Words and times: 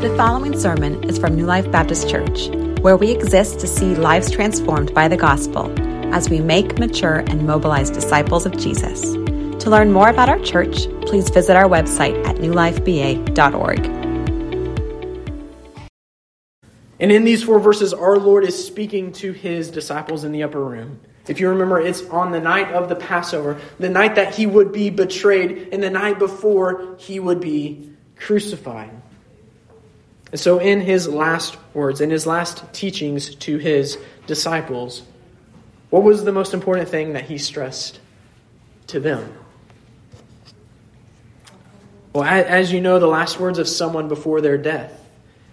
The 0.00 0.14
following 0.18 0.58
sermon 0.58 1.02
is 1.04 1.18
from 1.18 1.34
New 1.34 1.46
Life 1.46 1.70
Baptist 1.70 2.08
Church, 2.08 2.48
where 2.80 2.96
we 2.96 3.10
exist 3.10 3.60
to 3.60 3.66
see 3.66 3.94
lives 3.94 4.30
transformed 4.30 4.92
by 4.92 5.08
the 5.08 5.16
gospel 5.16 5.72
as 6.14 6.28
we 6.28 6.40
make, 6.40 6.78
mature, 6.78 7.20
and 7.26 7.46
mobilize 7.46 7.90
disciples 7.90 8.44
of 8.44 8.56
Jesus. 8.56 9.00
To 9.12 9.70
learn 9.70 9.92
more 9.92 10.08
about 10.08 10.28
our 10.28 10.38
church, 10.40 10.88
please 11.06 11.30
visit 11.30 11.56
our 11.56 11.68
website 11.68 12.22
at 12.26 12.36
newlifeba.org. 12.36 13.86
And 17.00 17.10
in 17.10 17.24
these 17.24 17.42
four 17.42 17.58
verses, 17.58 17.94
our 17.94 18.18
Lord 18.18 18.44
is 18.44 18.66
speaking 18.66 19.12
to 19.12 19.32
his 19.32 19.70
disciples 19.70 20.24
in 20.24 20.32
the 20.32 20.42
upper 20.42 20.62
room. 20.62 21.00
If 21.28 21.40
you 21.40 21.48
remember, 21.48 21.80
it's 21.80 22.06
on 22.08 22.32
the 22.32 22.40
night 22.40 22.72
of 22.72 22.88
the 22.88 22.96
Passover, 22.96 23.60
the 23.78 23.88
night 23.88 24.16
that 24.16 24.34
he 24.34 24.46
would 24.46 24.72
be 24.72 24.90
betrayed, 24.90 25.70
and 25.72 25.82
the 25.82 25.90
night 25.90 26.18
before 26.18 26.96
he 26.98 27.18
would 27.18 27.40
be 27.40 27.90
crucified. 28.16 28.90
And 30.34 30.40
so, 30.40 30.58
in 30.58 30.80
his 30.80 31.06
last 31.06 31.56
words, 31.74 32.00
in 32.00 32.10
his 32.10 32.26
last 32.26 32.64
teachings 32.72 33.36
to 33.36 33.56
his 33.56 33.96
disciples, 34.26 35.04
what 35.90 36.02
was 36.02 36.24
the 36.24 36.32
most 36.32 36.54
important 36.54 36.88
thing 36.88 37.12
that 37.12 37.22
he 37.22 37.38
stressed 37.38 38.00
to 38.88 38.98
them? 38.98 39.32
Well, 42.12 42.24
as 42.24 42.72
you 42.72 42.80
know, 42.80 42.98
the 42.98 43.06
last 43.06 43.38
words 43.38 43.60
of 43.60 43.68
someone 43.68 44.08
before 44.08 44.40
their 44.40 44.58
death, 44.58 45.08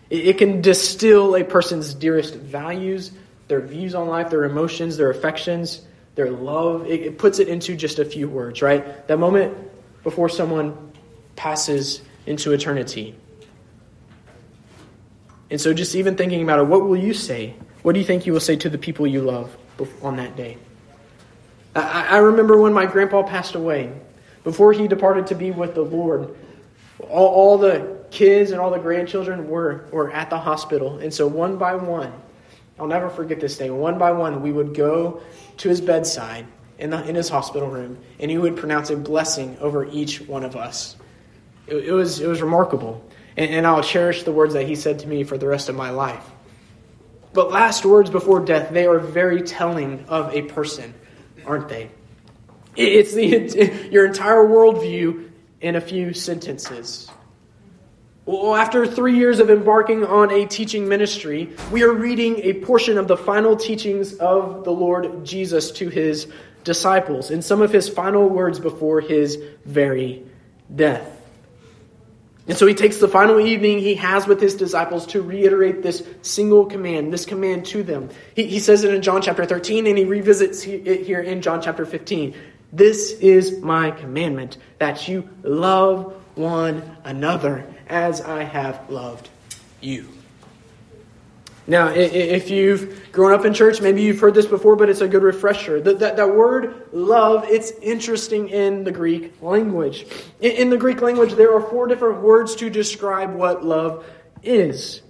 it 0.10 0.40
can 0.40 0.62
distill 0.62 1.36
a 1.36 1.44
person's 1.44 1.94
dearest 1.94 2.34
values, 2.34 3.12
their 3.50 3.62
views 3.62 3.94
on 3.94 4.08
life, 4.08 4.32
their 4.32 4.46
emotions, 4.46 4.98
their 4.98 5.12
affections, 5.12 5.82
their 6.16 6.32
love. 6.32 6.88
It 6.88 7.20
puts 7.20 7.38
it 7.38 7.50
into 7.50 7.76
just 7.76 8.00
a 8.00 8.06
few 8.06 8.28
words, 8.28 8.64
right? 8.64 9.08
That 9.08 9.20
moment 9.20 9.56
before 10.02 10.28
someone 10.28 10.92
passes 11.36 12.02
into 12.26 12.52
eternity. 12.52 13.16
And 15.52 15.60
so, 15.60 15.74
just 15.74 15.96
even 15.96 16.16
thinking 16.16 16.42
about 16.42 16.60
it, 16.60 16.64
what 16.64 16.88
will 16.88 16.98
you 16.98 17.14
say? 17.14 17.56
What 17.84 17.92
do 17.92 18.00
you 18.00 18.06
think 18.06 18.26
you 18.26 18.32
will 18.32 18.40
say 18.40 18.56
to 18.56 18.70
the 18.70 18.78
people 18.78 19.06
you 19.06 19.22
love 19.22 19.56
on 20.02 20.16
that 20.16 20.38
day? 20.38 20.58
I, 21.76 22.08
I 22.12 22.18
remember 22.20 22.58
when 22.58 22.74
my 22.74 22.86
grandpa 22.86 23.24
passed 23.24 23.56
away, 23.56 23.92
before 24.46 24.72
he 24.72 24.88
departed 24.88 25.28
to 25.28 25.36
be 25.36 25.52
with 25.52 25.76
the 25.76 25.82
Lord, 25.82 26.34
all, 27.00 27.28
all 27.28 27.58
the 27.58 28.06
kids 28.12 28.52
and 28.52 28.62
all 28.62 28.72
the 28.72 28.80
grandchildren 28.80 29.50
were, 29.50 29.86
were 29.92 30.10
at 30.12 30.30
the 30.30 30.40
hospital. 30.40 31.00
And 31.00 31.14
so, 31.14 31.28
one 31.28 31.58
by 31.58 31.76
one, 31.76 32.14
I'll 32.80 32.88
never 32.88 33.10
forget 33.10 33.42
this 33.42 33.58
day, 33.58 33.70
one 33.70 33.98
by 33.98 34.14
one, 34.14 34.42
we 34.42 34.54
would 34.54 34.74
go 34.74 35.22
to 35.58 35.70
his 35.70 35.82
bedside 35.82 36.46
in, 36.80 36.92
the, 36.92 37.04
in 37.06 37.16
his 37.16 37.28
hospital 37.28 37.68
room, 37.68 37.98
and 38.20 38.32
he 38.32 38.38
would 38.38 38.56
pronounce 38.56 38.90
a 38.90 38.96
blessing 38.96 39.58
over 39.60 39.86
each 39.86 40.22
one 40.22 40.46
of 40.46 40.56
us. 40.56 40.96
It, 41.68 41.76
it 41.76 41.92
was, 41.92 42.22
it 42.22 42.28
was 42.28 42.42
remarkable. 42.42 43.04
And, 43.38 43.52
and 43.52 43.68
I'll 43.68 43.84
cherish 43.84 44.24
the 44.24 44.32
words 44.32 44.54
that 44.54 44.68
he 44.68 44.76
said 44.76 45.00
to 45.00 45.08
me 45.08 45.24
for 45.24 45.38
the 45.38 45.48
rest 45.48 45.70
of 45.70 45.76
my 45.76 45.90
life. 45.90 46.24
But 47.34 47.52
last 47.52 47.86
words 47.86 48.10
before 48.10 48.42
death, 48.42 48.72
they 48.72 48.86
are 48.88 49.00
very 49.00 49.42
telling 49.42 50.06
of 50.08 50.34
a 50.34 50.42
person, 50.44 50.94
aren't 51.46 51.70
they? 51.70 51.90
It's 52.76 53.14
the, 53.14 53.90
your 53.92 54.06
entire 54.06 54.46
worldview 54.46 55.30
in 55.62 55.76
a 55.76 55.82
few 55.82 56.14
sentences. 56.14 57.10
Well, 58.26 58.56
after 58.56 58.86
three 58.86 59.18
years 59.18 59.40
of 59.40 59.50
embarking 59.50 60.06
on 60.06 60.32
a 60.32 60.46
teaching 60.46 60.88
ministry, 60.88 61.50
we 61.72 61.84
are 61.84 61.92
reading 61.92 62.38
a 62.40 62.54
portion 62.54 62.98
of 62.98 63.08
the 63.08 63.18
final 63.18 63.56
teachings 63.56 64.14
of 64.14 64.64
the 64.64 64.72
Lord 64.72 65.26
Jesus 65.26 65.72
to 65.74 65.90
his 65.90 66.32
disciples 66.64 67.32
in 67.32 67.42
some 67.42 67.62
of 67.62 67.72
his 67.72 67.90
final 67.90 68.28
words 68.30 68.60
before 68.60 69.02
his 69.02 69.42
very 69.66 70.24
death. 70.74 71.21
And 72.48 72.58
so 72.58 72.66
he 72.66 72.74
takes 72.74 72.98
the 72.98 73.08
final 73.08 73.40
evening 73.40 73.80
he 73.80 73.96
has 73.96 74.26
with 74.26 74.42
his 74.42 74.56
disciples 74.56 75.06
to 75.08 75.22
reiterate 75.22 75.84
this 75.84 76.04
single 76.22 76.66
command, 76.66 77.14
this 77.14 77.26
command 77.26 77.66
to 77.68 77.84
them. 77.84 78.10
He, 78.36 78.48
he 78.48 78.60
says 78.60 78.84
it 78.84 78.94
in 78.94 79.02
John 79.02 79.22
chapter 79.22 79.46
13, 79.46 79.86
and 79.86 79.98
he 79.98 80.06
revisits 80.06 80.66
it 80.66 81.06
here 81.06 81.22
in 81.22 81.42
John 81.42 81.62
chapter 81.62 81.86
15. 81.86 82.36
This 82.74 83.12
is 83.12 83.60
my 83.60 83.92
commandment, 83.92 84.58
that 84.80 85.08
you 85.08 85.30
love 85.44 86.16
one 86.36 86.98
another 87.04 87.66
as 87.88 88.22
I 88.22 88.44
have 88.44 88.90
loved 88.90 89.30
you. 89.82 90.08
Now, 91.68 91.90
if 91.90 92.50
you've 92.50 93.12
grown 93.12 93.34
up 93.34 93.46
in 93.46 93.54
church, 93.54 93.82
maybe 93.82 94.02
you've 94.02 94.20
heard 94.20 94.34
this 94.34 94.48
before, 94.48 94.76
but 94.76 94.90
it's 94.90 95.02
a 95.02 95.08
good 95.08 95.22
refresher. 95.22 95.80
That, 95.80 96.00
that, 96.00 96.18
that 96.18 96.36
word 96.36 96.88
love, 96.92 97.46
it's 97.46 97.72
interesting 97.82 98.50
in 98.50 98.84
the 98.84 98.92
Greek 98.92 99.40
language. 99.42 100.08
In, 100.40 100.52
in 100.52 100.70
the 100.72 100.78
Greek 100.78 101.02
language, 101.02 101.34
there 101.34 101.54
are 101.56 101.62
four 101.62 101.88
different 101.88 102.22
words 102.22 102.56
to 102.58 102.70
describe 102.70 103.36
what 103.36 103.64
love 103.64 104.06
is. 104.42 105.02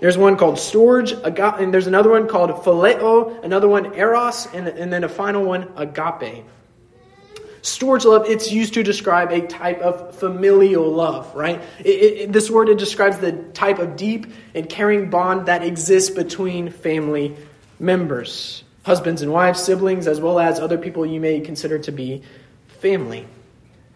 There's 0.00 0.18
one 0.18 0.36
called 0.36 0.56
storge, 0.56 1.12
and 1.60 1.72
there's 1.72 1.86
another 1.86 2.10
one 2.10 2.26
called 2.28 2.50
phileo, 2.50 3.42
another 3.44 3.68
one 3.68 3.94
eros, 3.94 4.46
and, 4.52 4.68
and 4.68 4.92
then 4.92 5.04
a 5.04 5.08
final 5.08 5.44
one 5.44 5.72
agape. 5.76 6.44
Storge 7.66 8.04
love, 8.04 8.26
it's 8.30 8.52
used 8.52 8.74
to 8.74 8.84
describe 8.84 9.32
a 9.32 9.44
type 9.44 9.80
of 9.80 10.14
familial 10.14 10.88
love, 10.88 11.34
right? 11.34 11.60
It, 11.80 11.88
it, 11.88 12.32
this 12.32 12.48
word, 12.48 12.68
it 12.68 12.78
describes 12.78 13.18
the 13.18 13.32
type 13.32 13.80
of 13.80 13.96
deep 13.96 14.28
and 14.54 14.68
caring 14.68 15.10
bond 15.10 15.46
that 15.46 15.64
exists 15.64 16.10
between 16.10 16.70
family 16.70 17.34
members, 17.80 18.62
husbands 18.84 19.20
and 19.20 19.32
wives, 19.32 19.60
siblings, 19.60 20.06
as 20.06 20.20
well 20.20 20.38
as 20.38 20.60
other 20.60 20.78
people 20.78 21.04
you 21.04 21.18
may 21.18 21.40
consider 21.40 21.80
to 21.80 21.90
be 21.90 22.22
family. 22.68 23.26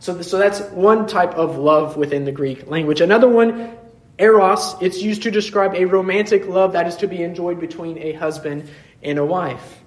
So, 0.00 0.20
so 0.20 0.37
that's 0.37 0.60
one 0.72 1.06
type 1.06 1.34
of 1.34 1.56
love 1.56 1.97
within 1.97 2.25
the 2.25 2.32
Greek 2.32 2.66
language. 2.66 3.00
Another 3.00 3.28
one, 3.28 3.76
eros, 4.19 4.75
it's 4.81 5.00
used 5.00 5.22
to 5.22 5.31
describe 5.31 5.76
a 5.76 5.84
romantic 5.84 6.48
love 6.48 6.72
that 6.72 6.88
is 6.88 6.97
to 6.97 7.06
be 7.06 7.22
enjoyed 7.22 7.60
between 7.60 7.98
a 7.98 8.14
husband 8.14 8.69
and 9.00 9.16
a 9.16 9.25
wife. 9.25 9.78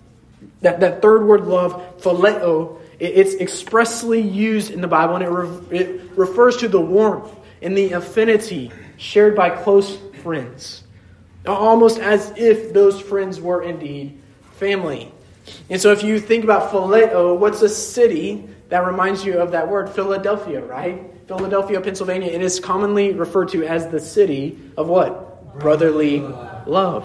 That, 0.61 0.79
that 0.79 1.01
third 1.01 1.25
word, 1.25 1.47
love, 1.47 2.01
phileo, 2.01 2.79
it's 2.99 3.35
expressly 3.35 4.21
used 4.21 4.71
in 4.71 4.81
the 4.81 4.87
Bible, 4.87 5.15
and 5.15 5.23
it, 5.23 5.29
re- 5.29 5.79
it 5.79 6.11
refers 6.15 6.57
to 6.57 6.67
the 6.67 6.81
warmth 6.81 7.31
and 7.61 7.77
the 7.77 7.93
affinity 7.93 8.71
shared 8.97 9.35
by 9.35 9.49
close 9.49 9.97
friends, 10.21 10.83
almost 11.45 11.99
as 11.99 12.33
if 12.37 12.73
those 12.73 12.99
friends 13.01 13.39
were 13.41 13.63
indeed 13.63 14.19
family. 14.53 15.11
And 15.69 15.81
so, 15.81 15.91
if 15.91 16.03
you 16.03 16.19
think 16.19 16.43
about 16.43 16.71
Phileo, 16.71 17.37
what's 17.37 17.61
a 17.61 17.69
city 17.69 18.47
that 18.69 18.85
reminds 18.85 19.25
you 19.25 19.39
of 19.39 19.51
that 19.51 19.67
word? 19.67 19.89
Philadelphia, 19.89 20.63
right? 20.63 21.11
Philadelphia, 21.27 21.81
Pennsylvania. 21.81 22.31
It 22.31 22.41
is 22.41 22.59
commonly 22.59 23.13
referred 23.13 23.49
to 23.49 23.65
as 23.65 23.87
the 23.87 23.99
city 23.99 24.59
of 24.77 24.87
what? 24.87 25.59
Brotherly 25.59 26.19
love. 26.65 27.03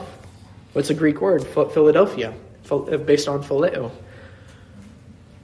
What's 0.72 0.90
a 0.90 0.94
Greek 0.94 1.20
word? 1.20 1.44
Philadelphia, 1.46 2.34
based 3.04 3.28
on 3.28 3.42
Phileo. 3.42 3.90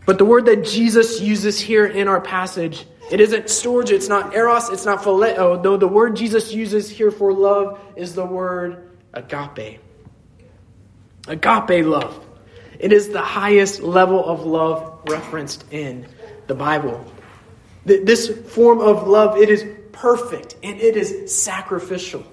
But 0.06 0.19
the 0.19 0.25
word 0.25 0.47
that 0.47 0.65
Jesus 0.65 1.20
uses 1.20 1.59
here 1.59 1.87
in 1.87 2.09
our 2.09 2.20
passage, 2.20 2.87
it 3.10 3.20
isn't 3.20 3.47
storge, 3.47 3.91
it's 3.91 4.09
not 4.09 4.34
eros, 4.34 4.69
it's 4.70 4.84
not 4.84 5.00
phileo. 5.00 5.62
No, 5.62 5.76
the 5.76 5.88
word 5.88 6.16
Jesus 6.16 6.53
uses 6.53 6.91
here 6.91 7.10
for 7.10 7.32
love 7.32 7.81
is 7.97 8.14
the 8.14 8.25
word 8.25 8.91
agape. 9.12 9.81
Agape 11.26 11.84
love. 11.87 12.26
It 12.78 12.93
is 12.93 13.09
the 13.09 13.22
highest 13.22 13.81
level 13.81 14.25
of 14.25 14.44
love 14.44 15.00
referenced 15.09 15.64
in 15.70 16.06
the 16.47 16.54
Bible. 16.54 17.04
This 17.84 18.28
form 18.28 18.81
of 18.81 19.06
love, 19.06 19.38
it 19.38 19.48
is 19.48 19.64
perfect 19.93 20.56
and 20.62 20.78
it 20.81 20.97
is 20.97 21.34
sacrificial. 21.34 22.25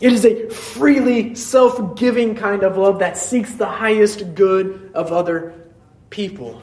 It 0.00 0.12
is 0.12 0.24
a 0.24 0.48
freely 0.50 1.34
self 1.34 1.96
giving 1.96 2.34
kind 2.34 2.62
of 2.62 2.76
love 2.76 2.98
that 2.98 3.16
seeks 3.16 3.54
the 3.54 3.66
highest 3.66 4.34
good 4.34 4.90
of 4.94 5.12
other 5.12 5.54
people. 6.10 6.60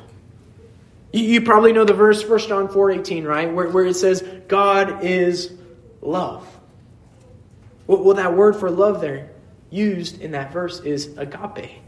You, 1.14 1.42
probably 1.42 1.74
know 1.74 1.84
the 1.84 1.94
verse, 1.94 2.28
1 2.28 2.40
John 2.40 2.70
4 2.70 2.92
18, 2.92 3.26
right? 3.26 3.54
Where, 3.54 3.70
where 3.70 3.86
it 3.86 3.96
says, 3.96 4.24
God 4.48 5.04
is 5.04 5.52
love. 6.02 6.48
Well, 7.88 8.04
well, 8.04 8.16
that 8.16 8.36
word 8.36 8.56
for 8.56 8.70
love 8.70 9.02
there 9.02 9.30
used 9.70 10.22
in 10.22 10.32
that 10.32 10.54
verse 10.54 10.80
is 10.80 11.18
agape. 11.18 11.82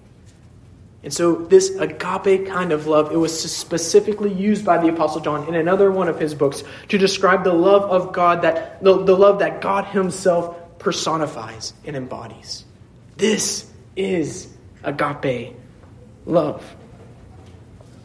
And 1.04 1.14
so, 1.14 1.36
this 1.36 1.70
agape 1.76 2.48
kind 2.48 2.72
of 2.72 2.88
love, 2.88 3.12
it 3.12 3.18
was 3.18 3.38
specifically 3.52 4.34
used 4.34 4.66
by 4.66 4.78
the 4.78 4.88
Apostle 4.88 5.22
John 5.22 5.48
in 5.48 5.56
another 5.56 5.92
one 5.92 6.08
of 6.08 6.20
his 6.20 6.34
books 6.34 6.64
to 6.90 6.98
describe 6.98 7.44
the 7.44 7.54
love 7.54 7.84
of 7.84 8.14
God, 8.14 8.42
that 8.44 8.82
the, 8.82 9.04
the 9.04 9.16
love 9.16 9.40
that 9.40 9.62
God 9.62 9.86
Himself 9.86 10.80
personifies 10.80 11.74
and 11.86 11.96
embodies. 11.96 12.66
This 13.18 13.70
is 13.96 14.48
agape 14.84 15.56
love. 16.26 16.76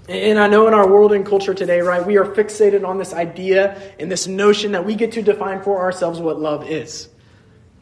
And 0.08 0.38
I 0.38 0.46
know 0.46 0.66
in 0.66 0.74
our 0.74 0.88
world 0.88 1.12
and 1.12 1.24
culture 1.24 1.52
today, 1.52 1.80
right, 1.80 2.04
we 2.04 2.16
are 2.16 2.24
fixated 2.24 2.86
on 2.86 2.96
this 2.96 3.12
idea 3.12 3.80
and 3.98 4.10
this 4.10 4.26
notion 4.26 4.72
that 4.72 4.86
we 4.86 4.94
get 4.94 5.12
to 5.12 5.22
define 5.22 5.62
for 5.62 5.80
ourselves 5.80 6.18
what 6.18 6.40
love 6.40 6.68
is. 6.68 7.10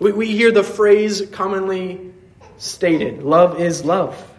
We, 0.00 0.11
we 0.11 0.26
hear 0.32 0.50
the 0.50 0.64
phrase 0.64 1.23
commonly 1.31 2.12
stated 2.58 3.23
love 3.23 3.61
is 3.61 3.84
love. 3.84 4.32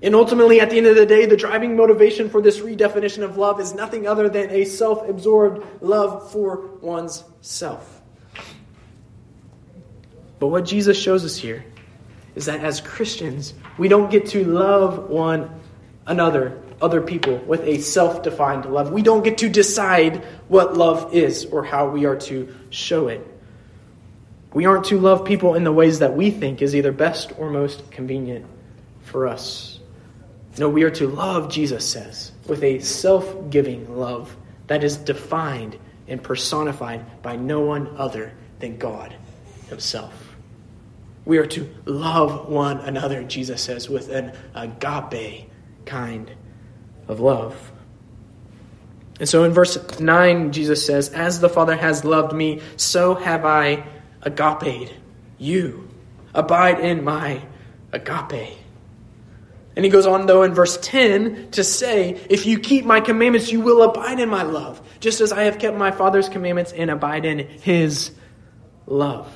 And 0.00 0.14
ultimately, 0.14 0.60
at 0.60 0.70
the 0.70 0.76
end 0.76 0.86
of 0.86 0.94
the 0.94 1.06
day, 1.06 1.26
the 1.26 1.36
driving 1.36 1.74
motivation 1.74 2.30
for 2.30 2.40
this 2.40 2.60
redefinition 2.60 3.24
of 3.24 3.36
love 3.36 3.60
is 3.60 3.74
nothing 3.74 4.06
other 4.06 4.28
than 4.28 4.50
a 4.50 4.64
self 4.64 5.08
absorbed 5.08 5.66
love 5.82 6.30
for 6.30 6.68
one's 6.80 7.24
self. 7.40 8.00
But 10.38 10.48
what 10.48 10.64
Jesus 10.64 11.00
shows 11.00 11.24
us 11.24 11.36
here 11.36 11.64
is 12.36 12.46
that 12.46 12.60
as 12.60 12.80
Christians, 12.80 13.54
we 13.78 13.88
don't 13.88 14.10
get 14.10 14.26
to 14.26 14.44
love 14.44 15.08
one 15.08 15.50
another, 16.06 16.62
other 16.80 17.00
people, 17.00 17.38
with 17.38 17.62
a 17.62 17.78
self 17.78 18.22
defined 18.22 18.66
love. 18.66 18.92
We 18.92 19.02
don't 19.02 19.24
get 19.24 19.38
to 19.38 19.48
decide 19.48 20.24
what 20.48 20.76
love 20.76 21.14
is 21.14 21.46
or 21.46 21.64
how 21.64 21.88
we 21.88 22.04
are 22.04 22.16
to 22.16 22.54
show 22.70 23.08
it. 23.08 23.26
We 24.52 24.66
aren't 24.66 24.86
to 24.86 24.98
love 24.98 25.24
people 25.24 25.54
in 25.54 25.64
the 25.64 25.72
ways 25.72 25.98
that 25.98 26.16
we 26.16 26.30
think 26.30 26.62
is 26.62 26.74
either 26.74 26.92
best 26.92 27.32
or 27.38 27.50
most 27.50 27.90
convenient 27.90 28.46
for 29.02 29.26
us. 29.26 29.80
No, 30.58 30.68
we 30.68 30.82
are 30.84 30.90
to 30.90 31.06
love, 31.06 31.50
Jesus 31.50 31.86
says, 31.86 32.32
with 32.46 32.62
a 32.62 32.78
self 32.80 33.50
giving 33.50 33.96
love 33.96 34.34
that 34.66 34.82
is 34.82 34.96
defined 34.96 35.78
and 36.08 36.22
personified 36.22 37.22
by 37.22 37.36
no 37.36 37.60
one 37.60 37.94
other 37.96 38.32
than 38.58 38.78
God 38.78 39.14
Himself. 39.68 40.36
We 41.24 41.38
are 41.38 41.46
to 41.46 41.68
love 41.84 42.48
one 42.48 42.78
another, 42.78 43.24
Jesus 43.24 43.60
says, 43.60 43.88
with 43.88 44.08
an 44.08 44.32
agape 44.54 45.50
kind 45.84 46.30
of 47.08 47.20
love. 47.20 47.72
And 49.18 49.28
so 49.28 49.44
in 49.44 49.52
verse 49.52 49.98
9, 49.98 50.52
Jesus 50.52 50.84
says, 50.84 51.08
As 51.08 51.40
the 51.40 51.48
Father 51.48 51.76
has 51.76 52.04
loved 52.04 52.34
me, 52.34 52.60
so 52.76 53.14
have 53.14 53.44
I 53.44 53.86
agape 54.22 54.90
you. 55.38 55.88
Abide 56.34 56.80
in 56.80 57.02
my 57.02 57.42
agape. 57.92 58.58
And 59.74 59.84
he 59.84 59.90
goes 59.90 60.06
on, 60.06 60.26
though, 60.26 60.42
in 60.42 60.54
verse 60.54 60.78
10 60.80 61.50
to 61.52 61.62
say, 61.62 62.18
If 62.30 62.46
you 62.46 62.58
keep 62.58 62.84
my 62.84 63.00
commandments, 63.00 63.52
you 63.52 63.60
will 63.60 63.82
abide 63.82 64.20
in 64.20 64.28
my 64.28 64.42
love, 64.42 64.80
just 65.00 65.20
as 65.20 65.32
I 65.32 65.44
have 65.44 65.58
kept 65.58 65.76
my 65.76 65.90
Father's 65.90 66.30
commandments 66.30 66.72
and 66.72 66.90
abide 66.90 67.26
in 67.26 67.38
his 67.38 68.10
love. 68.86 69.30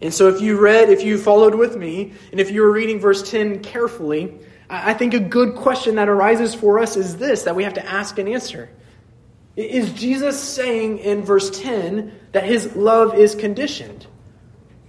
And 0.00 0.12
so, 0.12 0.28
if 0.28 0.40
you 0.40 0.58
read, 0.58 0.90
if 0.90 1.02
you 1.02 1.18
followed 1.18 1.54
with 1.54 1.76
me, 1.76 2.12
and 2.30 2.40
if 2.40 2.50
you 2.50 2.62
were 2.62 2.72
reading 2.72 3.00
verse 3.00 3.30
10 3.30 3.60
carefully, 3.60 4.34
I 4.82 4.94
think 4.94 5.14
a 5.14 5.20
good 5.20 5.54
question 5.54 5.96
that 5.96 6.08
arises 6.08 6.54
for 6.54 6.78
us 6.78 6.96
is 6.96 7.16
this 7.16 7.44
that 7.44 7.56
we 7.56 7.64
have 7.64 7.74
to 7.74 7.86
ask 7.86 8.18
and 8.18 8.28
answer. 8.28 8.70
Is 9.56 9.92
Jesus 9.92 10.42
saying 10.42 10.98
in 10.98 11.22
verse 11.22 11.60
10 11.60 12.12
that 12.32 12.44
his 12.44 12.74
love 12.74 13.14
is 13.14 13.34
conditioned? 13.34 14.06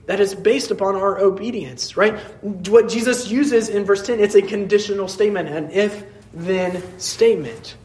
That 0.07 0.19
is 0.19 0.33
based 0.35 0.71
upon 0.71 0.95
our 0.95 1.19
obedience, 1.19 1.97
right? 1.97 2.17
What 2.41 2.89
Jesus 2.89 3.29
uses 3.29 3.69
in 3.69 3.85
verse 3.85 4.05
10, 4.05 4.19
it's 4.19 4.35
a 4.35 4.41
conditional 4.41 5.07
statement, 5.07 5.49
an 5.49 5.71
if 5.71 6.03
then 6.33 6.99
statement. 6.99 7.75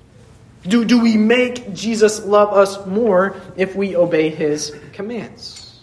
Do, 0.63 0.85
do 0.85 1.01
we 1.01 1.17
make 1.17 1.73
Jesus 1.73 2.25
love 2.25 2.53
us 2.53 2.85
more 2.87 3.41
if 3.57 3.75
we 3.75 3.97
obey 3.97 4.29
his 4.29 4.77
commands? 4.93 5.81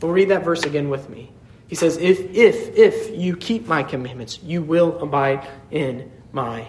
Well, 0.00 0.12
read 0.12 0.30
that 0.30 0.44
verse 0.44 0.64
again 0.64 0.88
with 0.88 1.08
me. 1.10 1.30
He 1.68 1.74
says, 1.74 1.96
if, 1.96 2.20
if, 2.34 2.76
if 2.76 3.16
you 3.16 3.36
keep 3.36 3.66
my 3.66 3.82
commandments, 3.82 4.38
you 4.42 4.62
will 4.62 4.98
abide 5.00 5.46
in 5.70 6.10
my 6.32 6.66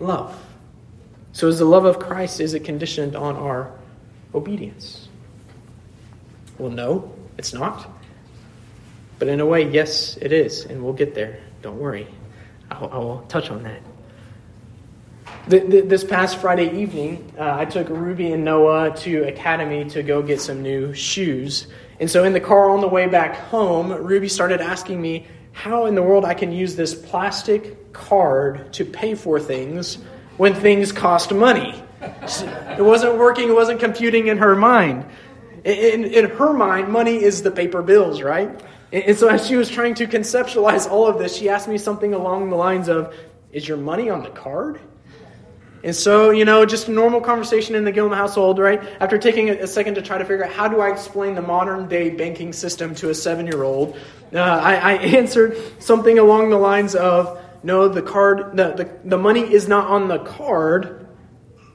love. 0.00 0.38
So 1.32 1.48
is 1.48 1.58
the 1.58 1.64
love 1.64 1.86
of 1.86 1.98
Christ, 1.98 2.40
is 2.40 2.52
it 2.54 2.60
conditioned 2.60 3.16
on 3.16 3.36
our 3.36 3.72
obedience? 4.34 5.08
Well, 6.58 6.70
no, 6.70 7.12
it's 7.38 7.54
not. 7.54 7.88
But 9.18 9.28
in 9.28 9.40
a 9.40 9.46
way, 9.46 9.70
yes, 9.70 10.18
it 10.20 10.32
is. 10.32 10.64
And 10.64 10.82
we'll 10.84 10.92
get 10.92 11.14
there. 11.14 11.40
Don't 11.62 11.78
worry. 11.78 12.06
I'll, 12.70 13.24
touch 13.28 13.50
on 13.50 13.62
that. 13.62 13.80
This 15.48 16.04
past 16.04 16.38
Friday 16.38 16.80
evening, 16.82 17.32
uh, 17.36 17.56
I 17.58 17.64
took 17.64 17.88
Ruby 17.88 18.30
and 18.30 18.44
Noah 18.44 18.94
to 18.98 19.24
Academy 19.24 19.84
to 19.90 20.04
go 20.04 20.22
get 20.22 20.40
some 20.40 20.62
new 20.62 20.94
shoes. 20.94 21.66
And 21.98 22.08
so 22.08 22.22
in 22.22 22.32
the 22.32 22.38
car 22.38 22.70
on 22.70 22.80
the 22.80 22.86
way 22.86 23.08
back 23.08 23.34
home, 23.34 23.90
Ruby 23.92 24.28
started 24.28 24.60
asking 24.60 25.02
me 25.02 25.26
how 25.50 25.86
in 25.86 25.96
the 25.96 26.02
world 26.02 26.24
I 26.24 26.34
can 26.34 26.52
use 26.52 26.76
this 26.76 26.94
plastic 26.94 27.92
card 27.92 28.72
to 28.74 28.84
pay 28.84 29.16
for 29.16 29.40
things 29.40 29.98
when 30.36 30.54
things 30.54 30.92
cost 30.92 31.34
money. 31.34 31.82
It 32.00 32.84
wasn't 32.84 33.16
working, 33.16 33.48
it 33.48 33.54
wasn't 33.54 33.80
computing 33.80 34.28
in 34.28 34.38
her 34.38 34.54
mind. 34.54 35.04
In, 35.64 36.04
in 36.04 36.30
her 36.30 36.52
mind, 36.52 36.88
money 36.88 37.20
is 37.20 37.42
the 37.42 37.50
paper 37.50 37.82
bills, 37.82 38.22
right? 38.22 38.62
And 38.92 39.18
so 39.18 39.26
as 39.26 39.44
she 39.44 39.56
was 39.56 39.68
trying 39.68 39.94
to 39.96 40.06
conceptualize 40.06 40.88
all 40.88 41.08
of 41.08 41.18
this, 41.18 41.34
she 41.36 41.48
asked 41.48 41.66
me 41.66 41.78
something 41.78 42.14
along 42.14 42.50
the 42.50 42.56
lines 42.56 42.88
of, 42.88 43.12
Is 43.50 43.66
your 43.66 43.78
money 43.78 44.08
on 44.08 44.22
the 44.22 44.30
card? 44.30 44.78
And 45.84 45.96
so, 45.96 46.30
you 46.30 46.44
know, 46.44 46.64
just 46.64 46.86
a 46.86 46.92
normal 46.92 47.20
conversation 47.20 47.74
in 47.74 47.84
the 47.84 47.90
Gilliam 47.90 48.16
household, 48.16 48.60
right? 48.60 48.80
After 49.00 49.18
taking 49.18 49.50
a 49.50 49.66
second 49.66 49.96
to 49.96 50.02
try 50.02 50.18
to 50.18 50.24
figure 50.24 50.44
out 50.44 50.52
how 50.52 50.68
do 50.68 50.80
I 50.80 50.90
explain 50.90 51.34
the 51.34 51.42
modern 51.42 51.88
day 51.88 52.10
banking 52.10 52.52
system 52.52 52.94
to 52.96 53.10
a 53.10 53.14
seven 53.14 53.46
year 53.46 53.64
old, 53.64 53.96
uh, 54.32 54.38
I, 54.38 54.74
I, 54.76 54.92
answered 55.18 55.56
something 55.82 56.18
along 56.20 56.50
the 56.50 56.56
lines 56.56 56.94
of, 56.94 57.40
no, 57.64 57.88
the 57.88 58.02
card, 58.02 58.56
the, 58.56 58.72
the, 58.72 58.98
the 59.04 59.18
money 59.18 59.40
is 59.40 59.66
not 59.66 59.88
on 59.88 60.06
the 60.06 60.18
card. 60.20 61.08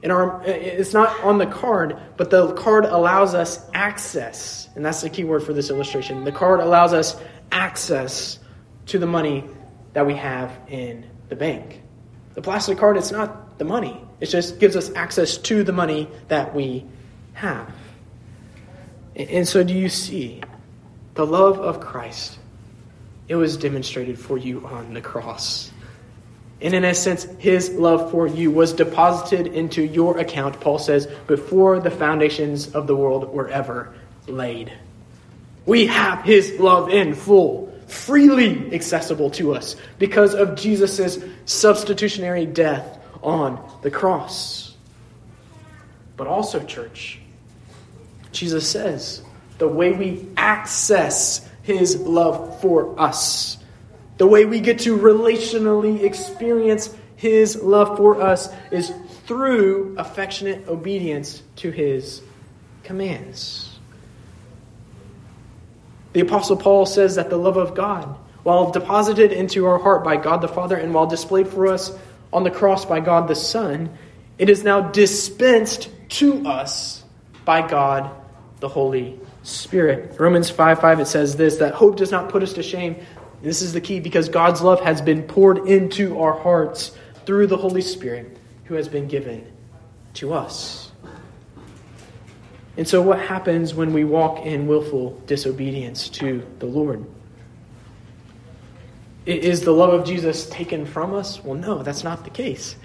In 0.02 0.10
our, 0.10 0.42
it's 0.44 0.94
not 0.94 1.20
on 1.22 1.38
the 1.38 1.46
card, 1.46 2.00
but 2.16 2.30
the 2.30 2.52
card 2.54 2.84
allows 2.86 3.34
us 3.34 3.68
access. 3.74 4.68
And 4.74 4.84
that's 4.84 5.02
the 5.02 5.10
key 5.10 5.24
word 5.24 5.42
for 5.42 5.52
this 5.52 5.70
illustration. 5.70 6.24
The 6.24 6.32
card 6.32 6.60
allows 6.60 6.94
us 6.94 7.20
access 7.50 8.38
to 8.86 8.98
the 8.98 9.06
money 9.06 9.44
that 9.92 10.06
we 10.06 10.14
have 10.14 10.56
in 10.68 11.10
the 11.28 11.36
bank. 11.36 11.82
The 12.34 12.42
plastic 12.42 12.78
card, 12.78 12.96
it's 12.96 13.10
not 13.10 13.47
the 13.58 13.64
money. 13.64 14.00
It 14.20 14.26
just 14.26 14.58
gives 14.58 14.76
us 14.76 14.90
access 14.94 15.36
to 15.38 15.62
the 15.62 15.72
money 15.72 16.08
that 16.28 16.54
we 16.54 16.84
have. 17.34 17.72
And 19.14 19.46
so, 19.46 19.64
do 19.64 19.74
you 19.74 19.88
see 19.88 20.42
the 21.14 21.26
love 21.26 21.58
of 21.58 21.80
Christ? 21.80 22.38
It 23.26 23.36
was 23.36 23.56
demonstrated 23.56 24.18
for 24.18 24.38
you 24.38 24.66
on 24.66 24.94
the 24.94 25.00
cross. 25.00 25.70
And 26.60 26.74
in 26.74 26.84
a 26.84 26.94
sense, 26.94 27.24
his 27.38 27.70
love 27.70 28.10
for 28.10 28.26
you 28.26 28.50
was 28.50 28.72
deposited 28.72 29.48
into 29.48 29.82
your 29.82 30.18
account, 30.18 30.60
Paul 30.60 30.78
says, 30.78 31.06
before 31.26 31.78
the 31.78 31.90
foundations 31.90 32.74
of 32.74 32.86
the 32.86 32.96
world 32.96 33.32
were 33.32 33.48
ever 33.48 33.94
laid. 34.26 34.72
We 35.66 35.86
have 35.86 36.24
his 36.24 36.58
love 36.58 36.88
in 36.88 37.14
full, 37.14 37.72
freely 37.86 38.72
accessible 38.72 39.30
to 39.32 39.54
us 39.54 39.76
because 39.98 40.34
of 40.34 40.56
Jesus' 40.56 41.18
substitutionary 41.44 42.46
death 42.46 42.97
on 43.22 43.62
the 43.82 43.90
cross. 43.90 44.74
But 46.16 46.26
also, 46.26 46.64
church, 46.64 47.20
Jesus 48.32 48.68
says 48.68 49.22
the 49.58 49.68
way 49.68 49.92
we 49.92 50.26
access 50.36 51.48
his 51.62 51.96
love 52.00 52.60
for 52.60 52.98
us, 52.98 53.58
the 54.16 54.26
way 54.26 54.44
we 54.44 54.60
get 54.60 54.80
to 54.80 54.96
relationally 54.96 56.02
experience 56.02 56.94
his 57.16 57.60
love 57.62 57.96
for 57.96 58.22
us 58.22 58.48
is 58.70 58.92
through 59.26 59.94
affectionate 59.98 60.66
obedience 60.68 61.42
to 61.56 61.70
his 61.70 62.22
commands. 62.84 63.78
The 66.12 66.20
Apostle 66.20 66.56
Paul 66.56 66.86
says 66.86 67.16
that 67.16 67.28
the 67.28 67.36
love 67.36 67.56
of 67.56 67.74
God, 67.74 68.16
while 68.42 68.70
deposited 68.70 69.30
into 69.30 69.66
our 69.66 69.78
heart 69.78 70.02
by 70.02 70.16
God 70.16 70.40
the 70.40 70.48
Father 70.48 70.76
and 70.76 70.94
while 70.94 71.06
displayed 71.06 71.48
for 71.48 71.66
us 71.66 71.96
on 72.32 72.44
the 72.44 72.50
cross 72.50 72.84
by 72.84 73.00
God 73.00 73.28
the 73.28 73.34
Son, 73.34 73.90
it 74.38 74.48
is 74.48 74.62
now 74.62 74.80
dispensed 74.80 75.90
to 76.10 76.46
us 76.46 77.04
by 77.44 77.66
God 77.66 78.10
the 78.60 78.68
Holy 78.68 79.18
Spirit. 79.42 80.18
Romans 80.18 80.50
5 80.50 80.80
5, 80.80 81.00
it 81.00 81.06
says 81.06 81.36
this 81.36 81.56
that 81.56 81.74
hope 81.74 81.96
does 81.96 82.10
not 82.10 82.28
put 82.28 82.42
us 82.42 82.52
to 82.54 82.62
shame. 82.62 82.96
This 83.42 83.62
is 83.62 83.72
the 83.72 83.80
key 83.80 84.00
because 84.00 84.28
God's 84.28 84.62
love 84.62 84.80
has 84.80 85.00
been 85.00 85.22
poured 85.22 85.68
into 85.68 86.20
our 86.20 86.32
hearts 86.32 86.96
through 87.24 87.46
the 87.46 87.56
Holy 87.56 87.82
Spirit 87.82 88.36
who 88.64 88.74
has 88.74 88.88
been 88.88 89.06
given 89.06 89.46
to 90.14 90.34
us. 90.34 90.90
And 92.76 92.86
so, 92.86 93.02
what 93.02 93.20
happens 93.20 93.74
when 93.74 93.92
we 93.92 94.04
walk 94.04 94.44
in 94.44 94.66
willful 94.66 95.20
disobedience 95.26 96.08
to 96.10 96.46
the 96.58 96.66
Lord? 96.66 97.04
Is 99.28 99.60
the 99.60 99.72
love 99.72 99.92
of 99.92 100.06
Jesus 100.06 100.48
taken 100.48 100.86
from 100.86 101.12
us? 101.12 101.44
Well, 101.44 101.54
no, 101.54 101.82
that's 101.82 102.02
not 102.02 102.24
the 102.24 102.30
case. 102.30 102.76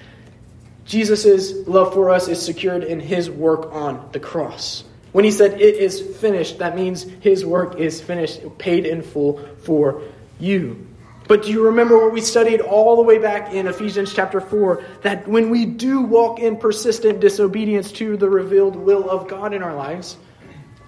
Jesus' 0.83 1.65
love 1.65 1.93
for 1.93 2.09
us 2.09 2.27
is 2.27 2.41
secured 2.41 2.83
in 2.83 2.99
his 2.99 3.29
work 3.29 3.71
on 3.71 4.09
the 4.11 4.19
cross. 4.19 4.83
When 5.13 5.23
he 5.23 5.31
said, 5.31 5.61
It 5.61 5.75
is 5.75 6.01
finished, 6.17 6.57
that 6.57 6.75
means 6.75 7.03
his 7.21 7.45
work 7.45 7.79
is 7.79 8.01
finished, 8.01 8.41
paid 8.57 8.85
in 8.85 9.03
full 9.03 9.37
for 9.59 10.01
you. 10.37 10.85
But 11.29 11.43
do 11.43 11.51
you 11.51 11.67
remember 11.67 11.97
what 11.97 12.11
we 12.11 12.19
studied 12.19 12.59
all 12.59 12.97
the 12.97 13.03
way 13.03 13.19
back 13.19 13.53
in 13.53 13.67
Ephesians 13.67 14.13
chapter 14.13 14.41
4? 14.41 14.83
That 15.03 15.25
when 15.25 15.49
we 15.49 15.65
do 15.65 16.01
walk 16.01 16.39
in 16.39 16.57
persistent 16.57 17.21
disobedience 17.21 17.93
to 17.93 18.17
the 18.17 18.29
revealed 18.29 18.75
will 18.75 19.09
of 19.09 19.29
God 19.29 19.53
in 19.53 19.63
our 19.63 19.73
lives, 19.73 20.17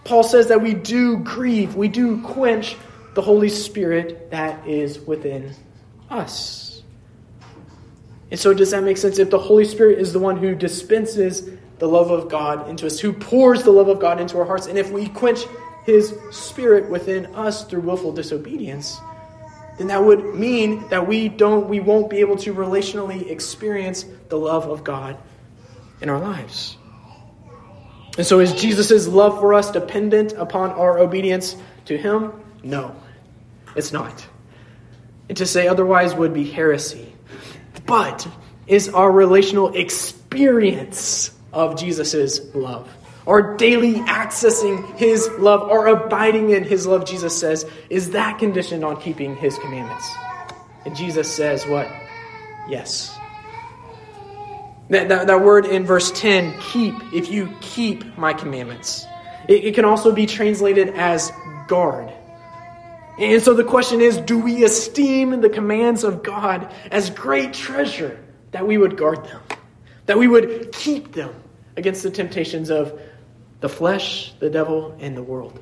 Paul 0.03 0.23
says 0.23 0.47
that 0.47 0.61
we 0.61 0.73
do 0.73 1.19
grieve, 1.19 1.77
we 1.77 1.87
do 1.87 2.21
quench 2.23 2.75
the 3.15 3.21
Holy 3.21 3.49
Spirit 3.49 4.29
that 4.31 4.67
is 4.67 4.99
within 4.99 5.53
us. 6.09 6.83
And 8.29 8.39
so, 8.39 8.53
does 8.53 8.71
that 8.71 8.83
make 8.83 8.97
sense? 8.97 9.17
If 9.19 9.29
the 9.29 9.39
Holy 9.39 9.65
Spirit 9.65 9.99
is 9.99 10.11
the 10.11 10.19
one 10.19 10.37
who 10.37 10.53
dispenses 10.53 11.49
the 11.79 11.87
love 11.87 12.11
of 12.11 12.29
God 12.29 12.69
into 12.69 12.85
us, 12.85 12.99
who 12.99 13.13
pours 13.13 13.63
the 13.63 13.71
love 13.71 13.87
of 13.87 13.99
God 13.99 14.19
into 14.19 14.37
our 14.37 14.45
hearts, 14.45 14.67
and 14.67 14.77
if 14.77 14.91
we 14.91 15.07
quench 15.07 15.45
his 15.85 16.13
spirit 16.31 16.89
within 16.89 17.27
us 17.27 17.63
through 17.65 17.81
willful 17.81 18.11
disobedience, 18.11 18.99
then 19.77 19.87
that 19.87 20.03
would 20.03 20.35
mean 20.35 20.87
that 20.89 21.07
we 21.07 21.29
don't 21.29 21.69
we 21.69 21.79
won't 21.79 22.09
be 22.09 22.17
able 22.17 22.35
to 22.37 22.53
relationally 22.53 23.29
experience 23.29 24.05
the 24.29 24.37
love 24.37 24.67
of 24.67 24.83
God 24.83 25.17
in 26.01 26.09
our 26.09 26.19
lives. 26.19 26.77
And 28.17 28.25
so 28.25 28.39
is 28.39 28.53
Jesus' 28.53 29.07
love 29.07 29.39
for 29.39 29.53
us 29.53 29.71
dependent 29.71 30.33
upon 30.33 30.71
our 30.71 30.99
obedience 30.99 31.55
to 31.85 31.97
him? 31.97 32.33
No, 32.63 32.95
it's 33.75 33.91
not. 33.91 34.25
And 35.29 35.37
to 35.37 35.45
say 35.45 35.67
otherwise 35.67 36.13
would 36.15 36.33
be 36.33 36.43
heresy. 36.43 37.13
But 37.85 38.27
is 38.67 38.89
our 38.89 39.11
relational 39.11 39.75
experience 39.75 41.31
of 41.53 41.77
Jesus' 41.77 42.39
love. 42.55 42.89
Our 43.27 43.57
daily 43.57 43.95
accessing 43.95 44.97
his 44.97 45.27
love, 45.39 45.69
our 45.69 45.87
abiding 45.87 46.51
in 46.51 46.63
his 46.63 46.85
love, 46.85 47.05
Jesus 47.05 47.37
says, 47.37 47.65
is 47.89 48.11
that 48.11 48.37
conditioned 48.37 48.83
on 48.83 49.01
keeping 49.01 49.35
his 49.35 49.57
commandments? 49.57 50.07
And 50.85 50.95
Jesus 50.95 51.33
says, 51.33 51.65
what? 51.65 51.87
Yes. 52.69 53.17
That, 54.89 55.09
that, 55.09 55.27
that 55.27 55.41
word 55.41 55.65
in 55.65 55.85
verse 55.85 56.11
10, 56.11 56.59
keep, 56.59 56.93
if 57.13 57.31
you 57.31 57.51
keep 57.61 58.15
my 58.17 58.33
commandments. 58.33 59.07
It, 59.47 59.65
it 59.65 59.75
can 59.75 59.85
also 59.85 60.11
be 60.11 60.27
translated 60.27 60.89
as 60.89 61.31
guard. 61.67 62.11
And 63.17 63.41
so 63.41 63.53
the 63.53 63.63
question 63.63 64.01
is 64.01 64.17
do 64.17 64.37
we 64.37 64.63
esteem 64.63 65.41
the 65.41 65.49
commands 65.49 66.03
of 66.03 66.23
God 66.23 66.71
as 66.91 67.09
great 67.09 67.53
treasure 67.53 68.19
that 68.51 68.67
we 68.67 68.77
would 68.77 68.97
guard 68.97 69.23
them, 69.25 69.41
that 70.05 70.17
we 70.17 70.27
would 70.27 70.71
keep 70.71 71.13
them 71.13 71.33
against 71.77 72.03
the 72.03 72.11
temptations 72.11 72.69
of 72.69 72.99
the 73.61 73.69
flesh, 73.69 74.33
the 74.39 74.49
devil, 74.49 74.95
and 74.99 75.15
the 75.15 75.23
world? 75.23 75.59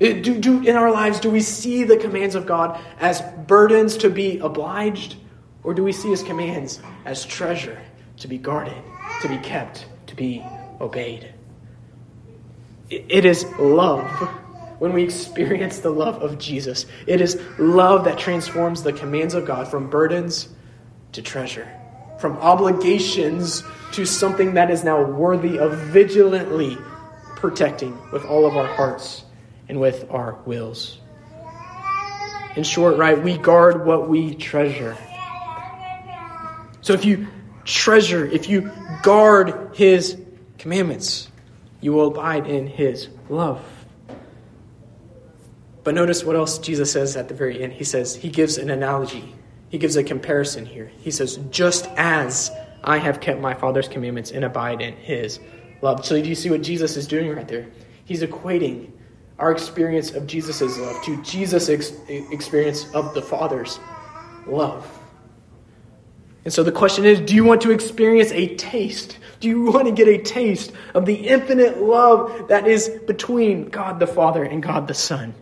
Uh, 0.00 0.12
do, 0.20 0.40
do, 0.40 0.62
in 0.62 0.76
our 0.76 0.90
lives, 0.90 1.20
do 1.20 1.30
we 1.30 1.40
see 1.40 1.84
the 1.84 1.96
commands 1.96 2.34
of 2.34 2.46
God 2.46 2.80
as 2.98 3.22
burdens 3.46 3.96
to 3.98 4.10
be 4.10 4.38
obliged, 4.38 5.16
or 5.62 5.74
do 5.74 5.84
we 5.84 5.92
see 5.92 6.10
his 6.10 6.22
commands 6.22 6.80
as 7.04 7.24
treasure 7.24 7.80
to 8.18 8.28
be 8.28 8.38
guarded, 8.38 8.76
to 9.22 9.28
be 9.28 9.38
kept, 9.38 9.86
to 10.08 10.16
be 10.16 10.44
obeyed? 10.80 11.32
It 12.90 13.24
is 13.24 13.46
love 13.58 14.30
when 14.84 14.92
we 14.92 15.02
experience 15.02 15.78
the 15.78 15.88
love 15.88 16.22
of 16.22 16.36
Jesus. 16.36 16.84
It 17.06 17.22
is 17.22 17.40
love 17.58 18.04
that 18.04 18.18
transforms 18.18 18.82
the 18.82 18.92
commands 18.92 19.32
of 19.32 19.46
God 19.46 19.66
from 19.66 19.88
burdens 19.88 20.50
to 21.12 21.22
treasure, 21.22 21.66
from 22.18 22.36
obligations 22.36 23.64
to 23.92 24.04
something 24.04 24.52
that 24.54 24.70
is 24.70 24.84
now 24.84 25.02
worthy 25.02 25.58
of 25.58 25.72
vigilantly 25.74 26.76
protecting 27.34 27.98
with 28.12 28.26
all 28.26 28.44
of 28.44 28.58
our 28.58 28.66
hearts 28.66 29.24
and 29.70 29.80
with 29.80 30.04
our 30.10 30.34
wills. 30.44 31.00
In 32.54 32.62
short, 32.62 32.98
right, 32.98 33.18
we 33.18 33.38
guard 33.38 33.86
what 33.86 34.06
we 34.06 34.34
treasure. 34.34 34.98
So 36.82 36.92
if 36.92 37.06
you 37.06 37.28
treasure, 37.64 38.26
if 38.26 38.50
you 38.50 38.70
guard 39.02 39.70
his 39.72 40.20
commandments, 40.58 41.30
you 41.80 41.94
will 41.94 42.08
abide 42.08 42.46
in 42.46 42.66
his 42.66 43.08
love. 43.30 43.64
But 45.84 45.94
notice 45.94 46.24
what 46.24 46.34
else 46.34 46.58
Jesus 46.58 46.90
says 46.90 47.16
at 47.16 47.28
the 47.28 47.34
very 47.34 47.62
end. 47.62 47.74
He 47.74 47.84
says, 47.84 48.16
He 48.16 48.30
gives 48.30 48.56
an 48.56 48.70
analogy, 48.70 49.34
He 49.68 49.78
gives 49.78 49.96
a 49.96 50.02
comparison 50.02 50.66
here. 50.66 50.90
He 50.98 51.10
says, 51.10 51.36
Just 51.50 51.86
as 51.96 52.50
I 52.82 52.98
have 52.98 53.20
kept 53.20 53.40
my 53.40 53.54
Father's 53.54 53.86
commandments 53.86 54.30
and 54.30 54.44
abide 54.44 54.80
in 54.80 54.94
His 54.96 55.38
love. 55.82 56.04
So, 56.04 56.20
do 56.20 56.28
you 56.28 56.34
see 56.34 56.50
what 56.50 56.62
Jesus 56.62 56.96
is 56.96 57.06
doing 57.06 57.30
right 57.34 57.46
there? 57.46 57.66
He's 58.06 58.22
equating 58.22 58.90
our 59.38 59.52
experience 59.52 60.12
of 60.12 60.26
Jesus' 60.26 60.78
love 60.78 61.02
to 61.04 61.22
Jesus' 61.22 61.68
ex- 61.68 61.92
experience 62.08 62.92
of 62.94 63.14
the 63.14 63.22
Father's 63.22 63.78
love. 64.46 64.86
And 66.44 66.52
so 66.52 66.62
the 66.62 66.72
question 66.72 67.04
is 67.04 67.20
do 67.20 67.34
you 67.34 67.44
want 67.44 67.62
to 67.62 67.70
experience 67.70 68.30
a 68.32 68.54
taste? 68.56 69.18
Do 69.40 69.48
you 69.48 69.70
want 69.70 69.86
to 69.86 69.92
get 69.92 70.08
a 70.08 70.18
taste 70.18 70.72
of 70.94 71.06
the 71.06 71.14
infinite 71.14 71.82
love 71.82 72.48
that 72.48 72.66
is 72.66 72.88
between 73.06 73.68
God 73.68 73.98
the 73.98 74.06
Father 74.06 74.44
and 74.44 74.62
God 74.62 74.86
the 74.86 74.94
Son? 74.94 75.34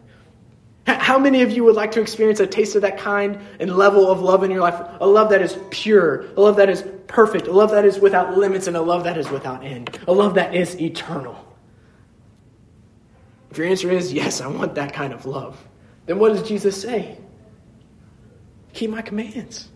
How 0.87 1.19
many 1.19 1.43
of 1.43 1.53
you 1.53 1.63
would 1.65 1.77
like 1.77 1.93
to 1.93 2.01
experience 2.01 2.41
a 2.41 2.47
taste 2.47 2.75
of 2.75 2.83
that 2.83 2.99
kind 2.99 3.39
and 3.61 3.77
level 3.77 4.11
of 4.11 4.21
love 4.21 4.43
in 4.43 4.51
your 4.51 4.61
life? 4.61 4.81
A 5.01 5.07
love 5.07 5.31
that 5.31 5.41
is 5.41 5.57
pure, 5.71 6.27
a 6.37 6.41
love 6.41 6.57
that 6.57 6.69
is 6.69 6.85
perfect, 7.07 7.47
a 7.47 7.53
love 7.53 7.71
that 7.71 7.85
is 7.85 8.01
without 8.01 8.37
limits, 8.37 8.67
and 8.67 8.77
a 8.77 8.81
love 8.81 9.05
that 9.05 9.17
is 9.17 9.31
without 9.31 9.65
end, 9.65 9.97
a 10.09 10.13
love 10.13 10.35
that 10.35 10.55
is 10.55 10.81
eternal. 10.81 11.37
If 13.51 13.59
your 13.59 13.69
answer 13.69 13.91
is 13.91 14.13
yes, 14.13 14.41
I 14.41 14.49
want 14.49 14.75
that 14.75 14.93
kind 14.93 15.13
of 15.13 15.25
love, 15.25 15.63
then 16.07 16.19
what 16.19 16.33
does 16.33 16.49
Jesus 16.49 16.81
say? 16.81 17.17
Keep 18.73 18.91
my 18.91 19.03
commands. 19.03 19.69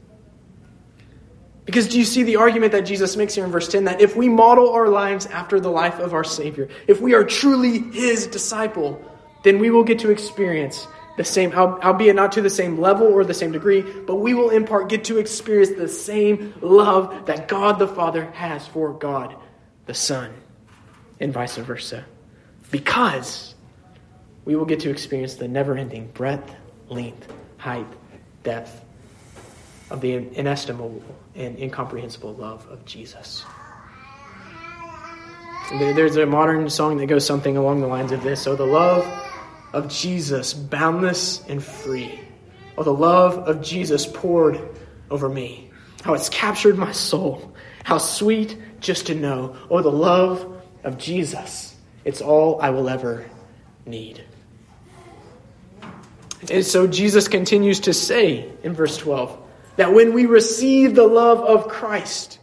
Because 1.66 1.88
do 1.88 1.98
you 1.98 2.04
see 2.04 2.22
the 2.22 2.36
argument 2.36 2.72
that 2.72 2.82
Jesus 2.82 3.16
makes 3.16 3.34
here 3.34 3.44
in 3.44 3.50
verse 3.50 3.68
10 3.68 3.84
that 3.84 4.00
if 4.00 4.16
we 4.16 4.28
model 4.28 4.72
our 4.72 4.88
lives 4.88 5.26
after 5.26 5.60
the 5.60 5.68
life 5.68 5.98
of 5.98 6.14
our 6.14 6.24
Savior, 6.24 6.68
if 6.86 7.00
we 7.00 7.14
are 7.14 7.22
truly 7.22 7.78
His 7.92 8.26
disciple, 8.26 9.04
then 9.42 9.58
we 9.58 9.70
will 9.70 9.84
get 9.84 9.98
to 10.00 10.10
experience 10.10 10.88
the 11.16 11.24
same, 11.24 11.52
albeit 11.52 12.14
not 12.14 12.32
to 12.32 12.42
the 12.42 12.50
same 12.50 12.78
level 12.78 13.06
or 13.06 13.24
the 13.24 13.34
same 13.34 13.52
degree, 13.52 13.82
but 13.82 14.16
we 14.16 14.34
will 14.34 14.50
in 14.50 14.64
part 14.64 14.88
get 14.88 15.04
to 15.04 15.18
experience 15.18 15.70
the 15.70 15.88
same 15.88 16.52
love 16.60 17.26
that 17.26 17.48
God 17.48 17.78
the 17.78 17.88
Father 17.88 18.30
has 18.32 18.66
for 18.66 18.92
God 18.92 19.34
the 19.86 19.94
Son, 19.94 20.32
and 21.20 21.32
vice 21.32 21.56
versa. 21.56 22.04
Because 22.70 23.54
we 24.44 24.56
will 24.56 24.64
get 24.64 24.80
to 24.80 24.90
experience 24.90 25.34
the 25.36 25.48
never 25.48 25.76
ending 25.76 26.08
breadth, 26.08 26.54
length, 26.88 27.32
height, 27.58 27.86
depth 28.42 28.84
of 29.90 30.00
the 30.00 30.14
inestimable 30.14 31.02
and 31.34 31.58
incomprehensible 31.58 32.34
love 32.34 32.66
of 32.68 32.84
Jesus. 32.84 33.44
There's 35.70 36.16
a 36.16 36.26
modern 36.26 36.68
song 36.70 36.96
that 36.98 37.06
goes 37.06 37.24
something 37.26 37.56
along 37.56 37.80
the 37.80 37.86
lines 37.86 38.12
of 38.12 38.22
this. 38.22 38.40
So 38.42 38.54
the 38.54 38.66
love 38.66 39.04
of 39.72 39.88
Jesus, 39.88 40.54
boundless 40.54 41.44
and 41.48 41.62
free. 41.62 42.20
Oh, 42.78 42.82
the 42.82 42.92
love 42.92 43.48
of 43.48 43.62
Jesus 43.62 44.06
poured 44.06 44.60
over 45.10 45.28
me. 45.28 45.70
How 46.02 46.14
it's 46.14 46.28
captured 46.28 46.78
my 46.78 46.92
soul. 46.92 47.54
How 47.84 47.98
sweet 47.98 48.56
just 48.80 49.06
to 49.06 49.14
know. 49.14 49.56
Oh, 49.70 49.82
the 49.82 49.90
love 49.90 50.62
of 50.84 50.98
Jesus. 50.98 51.74
It's 52.04 52.20
all 52.20 52.60
I 52.60 52.70
will 52.70 52.88
ever 52.88 53.26
need. 53.84 54.24
And 56.50 56.64
so 56.64 56.86
Jesus 56.86 57.28
continues 57.28 57.80
to 57.80 57.94
say 57.94 58.50
in 58.62 58.74
verse 58.74 58.96
12 58.98 59.36
that 59.76 59.92
when 59.92 60.12
we 60.12 60.26
receive 60.26 60.94
the 60.94 61.06
love 61.06 61.40
of 61.40 61.68
Christ, 61.68 62.38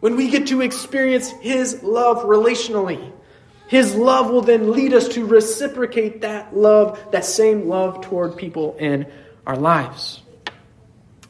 when 0.00 0.16
we 0.16 0.30
get 0.30 0.48
to 0.48 0.60
experience 0.60 1.30
his 1.30 1.82
love 1.82 2.18
relationally, 2.24 3.12
his 3.70 3.94
love 3.94 4.30
will 4.30 4.40
then 4.40 4.72
lead 4.72 4.92
us 4.94 5.06
to 5.10 5.24
reciprocate 5.24 6.22
that 6.22 6.56
love, 6.56 6.98
that 7.12 7.24
same 7.24 7.68
love 7.68 8.00
toward 8.00 8.36
people 8.36 8.74
in 8.80 9.06
our 9.46 9.54
lives. 9.54 10.22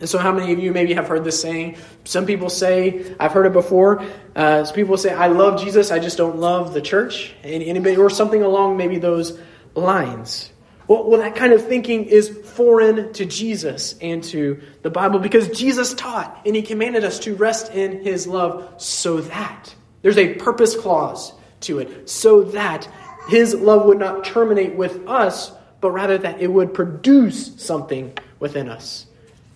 And 0.01 0.09
so, 0.09 0.17
how 0.17 0.33
many 0.33 0.51
of 0.55 0.59
you 0.59 0.73
maybe 0.73 0.95
have 0.95 1.07
heard 1.07 1.23
this 1.23 1.39
saying? 1.39 1.77
Some 2.05 2.25
people 2.25 2.49
say, 2.49 3.15
I've 3.21 3.33
heard 3.33 3.45
it 3.45 3.53
before. 3.53 4.03
Uh, 4.35 4.67
people 4.75 4.97
say, 4.97 5.13
I 5.13 5.27
love 5.27 5.61
Jesus, 5.61 5.91
I 5.91 5.99
just 5.99 6.17
don't 6.17 6.39
love 6.39 6.73
the 6.73 6.81
church. 6.81 7.35
Anybody, 7.45 7.99
or 7.99 8.09
something 8.09 8.43
along 8.43 8.79
maybe 8.79 8.97
those 8.97 9.39
lines. 9.75 10.51
Well, 10.89 11.11
well, 11.11 11.21
that 11.21 11.37
kind 11.37 11.53
of 11.53 11.69
thinking 11.69 12.07
is 12.07 12.31
foreign 12.31 13.13
to 13.13 13.27
Jesus 13.27 13.97
and 14.01 14.25
to 14.25 14.63
the 14.81 14.89
Bible 14.89 15.19
because 15.19 15.51
Jesus 15.51 15.93
taught 15.93 16.41
and 16.47 16.57
he 16.57 16.63
commanded 16.63 17.05
us 17.05 17.19
to 17.19 17.35
rest 17.35 17.71
in 17.75 18.03
his 18.03 18.27
love 18.27 18.81
so 18.81 19.21
that 19.21 19.75
there's 20.01 20.17
a 20.17 20.37
purpose 20.37 20.75
clause 20.75 21.35
to 21.61 21.79
it, 21.79 22.09
so 22.09 22.43
that 22.43 22.89
his 23.29 23.55
love 23.55 23.87
would 23.87 23.99
not 23.99 24.25
terminate 24.25 24.75
with 24.75 25.07
us, 25.09 25.53
but 25.81 25.91
rather 25.91 26.19
that 26.19 26.41
it 26.41 26.49
would 26.49 26.75
produce 26.75 27.55
something 27.63 28.13
within 28.39 28.69
us. 28.69 29.07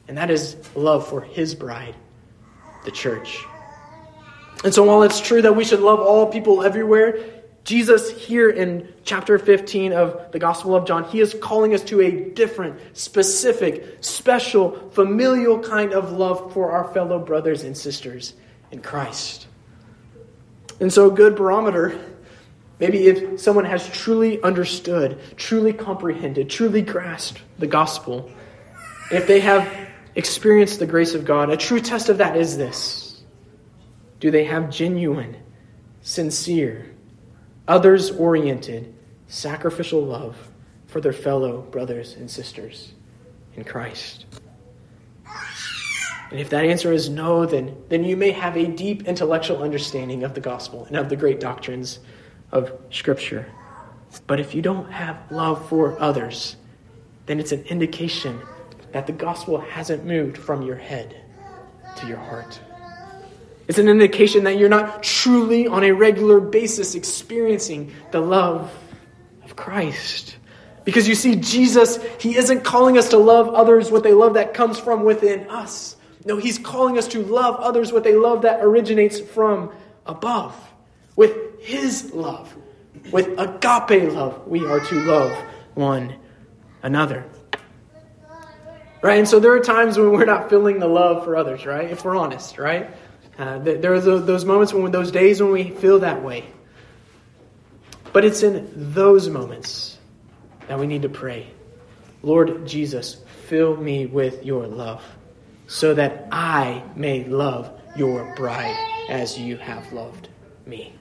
And 0.08 0.16
that 0.18 0.30
is 0.30 0.56
love 0.74 1.08
for 1.08 1.22
his 1.22 1.54
bride, 1.54 1.94
the 2.84 2.90
church. 2.90 3.44
And 4.62 4.72
so, 4.72 4.84
while 4.84 5.02
it's 5.02 5.20
true 5.20 5.42
that 5.42 5.54
we 5.54 5.64
should 5.64 5.80
love 5.80 6.00
all 6.00 6.26
people 6.26 6.62
everywhere, 6.62 7.18
Jesus, 7.64 8.10
here 8.10 8.50
in 8.50 8.92
chapter 9.04 9.38
15 9.38 9.94
of 9.94 10.32
the 10.32 10.38
Gospel 10.38 10.76
of 10.76 10.86
John, 10.86 11.04
he 11.04 11.20
is 11.20 11.34
calling 11.40 11.72
us 11.72 11.82
to 11.84 12.02
a 12.02 12.30
different, 12.30 12.78
specific, 12.96 13.98
special, 14.02 14.90
familial 14.90 15.58
kind 15.58 15.94
of 15.94 16.12
love 16.12 16.52
for 16.52 16.72
our 16.72 16.92
fellow 16.92 17.18
brothers 17.18 17.64
and 17.64 17.76
sisters 17.76 18.34
in 18.70 18.80
Christ. 18.80 19.46
And 20.80 20.92
so, 20.92 21.10
a 21.10 21.14
good 21.14 21.36
barometer, 21.36 21.98
maybe 22.80 23.06
if 23.06 23.40
someone 23.40 23.64
has 23.64 23.88
truly 23.90 24.42
understood, 24.42 25.20
truly 25.36 25.72
comprehended, 25.72 26.50
truly 26.50 26.82
grasped 26.82 27.40
the 27.58 27.66
gospel, 27.66 28.30
if 29.10 29.26
they 29.26 29.40
have 29.40 29.68
experienced 30.14 30.78
the 30.78 30.86
grace 30.86 31.14
of 31.14 31.24
God, 31.24 31.50
a 31.50 31.56
true 31.56 31.80
test 31.80 32.08
of 32.08 32.18
that 32.18 32.36
is 32.36 32.56
this 32.56 33.22
Do 34.20 34.30
they 34.30 34.44
have 34.44 34.70
genuine, 34.70 35.36
sincere, 36.02 36.90
others 37.68 38.10
oriented, 38.10 38.94
sacrificial 39.28 40.02
love 40.02 40.36
for 40.86 41.00
their 41.00 41.12
fellow 41.12 41.62
brothers 41.62 42.14
and 42.16 42.30
sisters 42.30 42.92
in 43.56 43.64
Christ? 43.64 44.26
And 46.30 46.40
if 46.40 46.50
that 46.50 46.64
answer 46.64 46.92
is 46.92 47.08
no, 47.08 47.46
then, 47.46 47.76
then 47.88 48.04
you 48.04 48.16
may 48.16 48.30
have 48.32 48.56
a 48.56 48.66
deep 48.66 49.06
intellectual 49.06 49.62
understanding 49.62 50.24
of 50.24 50.34
the 50.34 50.40
gospel 50.40 50.84
and 50.86 50.96
of 50.96 51.08
the 51.08 51.16
great 51.16 51.40
doctrines 51.40 52.00
of 52.50 52.72
Scripture. 52.90 53.46
But 54.26 54.40
if 54.40 54.54
you 54.54 54.62
don't 54.62 54.90
have 54.90 55.30
love 55.30 55.68
for 55.68 56.00
others, 56.00 56.56
then 57.26 57.40
it's 57.40 57.52
an 57.52 57.62
indication 57.64 58.40
that 58.92 59.06
the 59.06 59.12
gospel 59.12 59.58
hasn't 59.58 60.04
moved 60.04 60.38
from 60.38 60.62
your 60.62 60.76
head 60.76 61.20
to 61.96 62.06
your 62.06 62.18
heart. 62.18 62.60
It's 63.66 63.78
an 63.78 63.88
indication 63.88 64.44
that 64.44 64.58
you're 64.58 64.68
not 64.68 65.02
truly 65.02 65.66
on 65.66 65.84
a 65.84 65.92
regular 65.92 66.38
basis 66.38 66.94
experiencing 66.94 67.92
the 68.10 68.20
love 68.20 68.72
of 69.42 69.56
Christ. 69.56 70.36
Because 70.84 71.08
you 71.08 71.14
see, 71.14 71.36
Jesus, 71.36 71.98
He 72.20 72.36
isn't 72.36 72.62
calling 72.62 72.98
us 72.98 73.08
to 73.10 73.18
love 73.18 73.48
others 73.48 73.90
with 73.90 74.04
a 74.06 74.12
love 74.12 74.34
that 74.34 74.52
comes 74.52 74.78
from 74.78 75.04
within 75.04 75.48
us. 75.48 75.93
No, 76.24 76.36
He's 76.36 76.58
calling 76.58 76.98
us 76.98 77.08
to 77.08 77.22
love 77.22 77.56
others 77.56 77.92
with 77.92 78.06
a 78.06 78.12
love 78.12 78.42
that 78.42 78.60
originates 78.62 79.20
from 79.20 79.72
above, 80.06 80.56
with 81.16 81.60
His 81.60 82.12
love. 82.12 82.54
With 83.10 83.38
agape 83.38 84.12
love, 84.12 84.46
we 84.46 84.64
are 84.64 84.80
to 84.80 84.94
love 85.00 85.32
one 85.74 86.14
another. 86.82 87.24
Right? 89.02 89.18
And 89.18 89.28
so 89.28 89.38
there 89.38 89.52
are 89.52 89.60
times 89.60 89.98
when 89.98 90.12
we're 90.12 90.24
not 90.24 90.48
feeling 90.48 90.78
the 90.78 90.88
love 90.88 91.24
for 91.24 91.36
others, 91.36 91.66
right? 91.66 91.90
If 91.90 92.04
we're 92.04 92.16
honest, 92.16 92.56
right? 92.56 92.90
Uh, 93.36 93.58
there 93.58 93.92
are 93.92 94.00
those 94.00 94.44
moments 94.44 94.72
when, 94.72 94.90
those 94.92 95.10
days 95.10 95.42
when 95.42 95.52
we 95.52 95.70
feel 95.70 95.98
that 95.98 96.22
way. 96.22 96.44
But 98.12 98.24
it's 98.24 98.42
in 98.42 98.70
those 98.74 99.28
moments 99.28 99.98
that 100.68 100.78
we 100.78 100.86
need 100.86 101.02
to 101.02 101.08
pray 101.08 101.48
Lord 102.22 102.66
Jesus, 102.66 103.18
fill 103.48 103.76
me 103.76 104.06
with 104.06 104.46
your 104.46 104.66
love 104.66 105.04
so 105.66 105.94
that 105.94 106.28
I 106.30 106.82
may 106.94 107.24
love 107.24 107.70
your 107.96 108.34
bride 108.34 108.76
as 109.08 109.38
you 109.38 109.56
have 109.56 109.92
loved 109.92 110.28
me. 110.66 110.94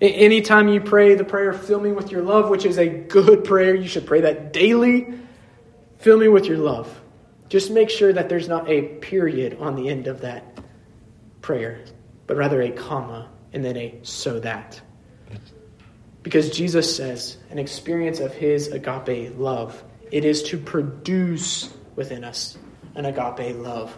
Anytime 0.00 0.68
you 0.68 0.80
pray 0.80 1.14
the 1.14 1.24
prayer, 1.24 1.52
fill 1.52 1.80
me 1.80 1.92
with 1.92 2.10
your 2.10 2.22
love, 2.22 2.50
which 2.50 2.64
is 2.64 2.78
a 2.78 2.88
good 2.88 3.44
prayer, 3.44 3.74
you 3.74 3.86
should 3.86 4.06
pray 4.06 4.22
that 4.22 4.52
daily. 4.52 5.14
Fill 5.98 6.18
me 6.18 6.28
with 6.28 6.46
your 6.46 6.58
love. 6.58 7.00
Just 7.48 7.70
make 7.70 7.90
sure 7.90 8.12
that 8.12 8.28
there's 8.28 8.48
not 8.48 8.68
a 8.68 8.82
period 8.82 9.58
on 9.60 9.76
the 9.76 9.88
end 9.88 10.06
of 10.08 10.22
that 10.22 10.58
prayer, 11.40 11.84
but 12.26 12.36
rather 12.36 12.60
a 12.62 12.70
comma 12.70 13.28
and 13.52 13.64
then 13.64 13.76
a 13.76 14.00
so 14.02 14.40
that. 14.40 14.80
Because 16.22 16.50
Jesus 16.50 16.96
says, 16.96 17.36
an 17.50 17.58
experience 17.58 18.20
of 18.20 18.32
his 18.32 18.68
agape 18.68 19.38
love, 19.38 19.82
it 20.10 20.24
is 20.24 20.42
to 20.44 20.58
produce 20.58 21.72
within 21.94 22.24
us 22.24 22.56
an 22.94 23.06
agape 23.06 23.56
love 23.56 23.96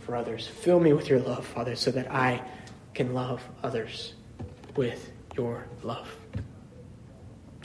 for 0.00 0.16
others. 0.16 0.46
Fill 0.46 0.80
me 0.80 0.92
with 0.92 1.08
your 1.08 1.20
love, 1.20 1.46
Father, 1.46 1.76
so 1.76 1.90
that 1.90 2.10
I 2.10 2.42
can 2.94 3.14
love 3.14 3.42
others 3.62 4.14
with 4.76 5.10
your 5.36 5.66
love. 5.82 6.08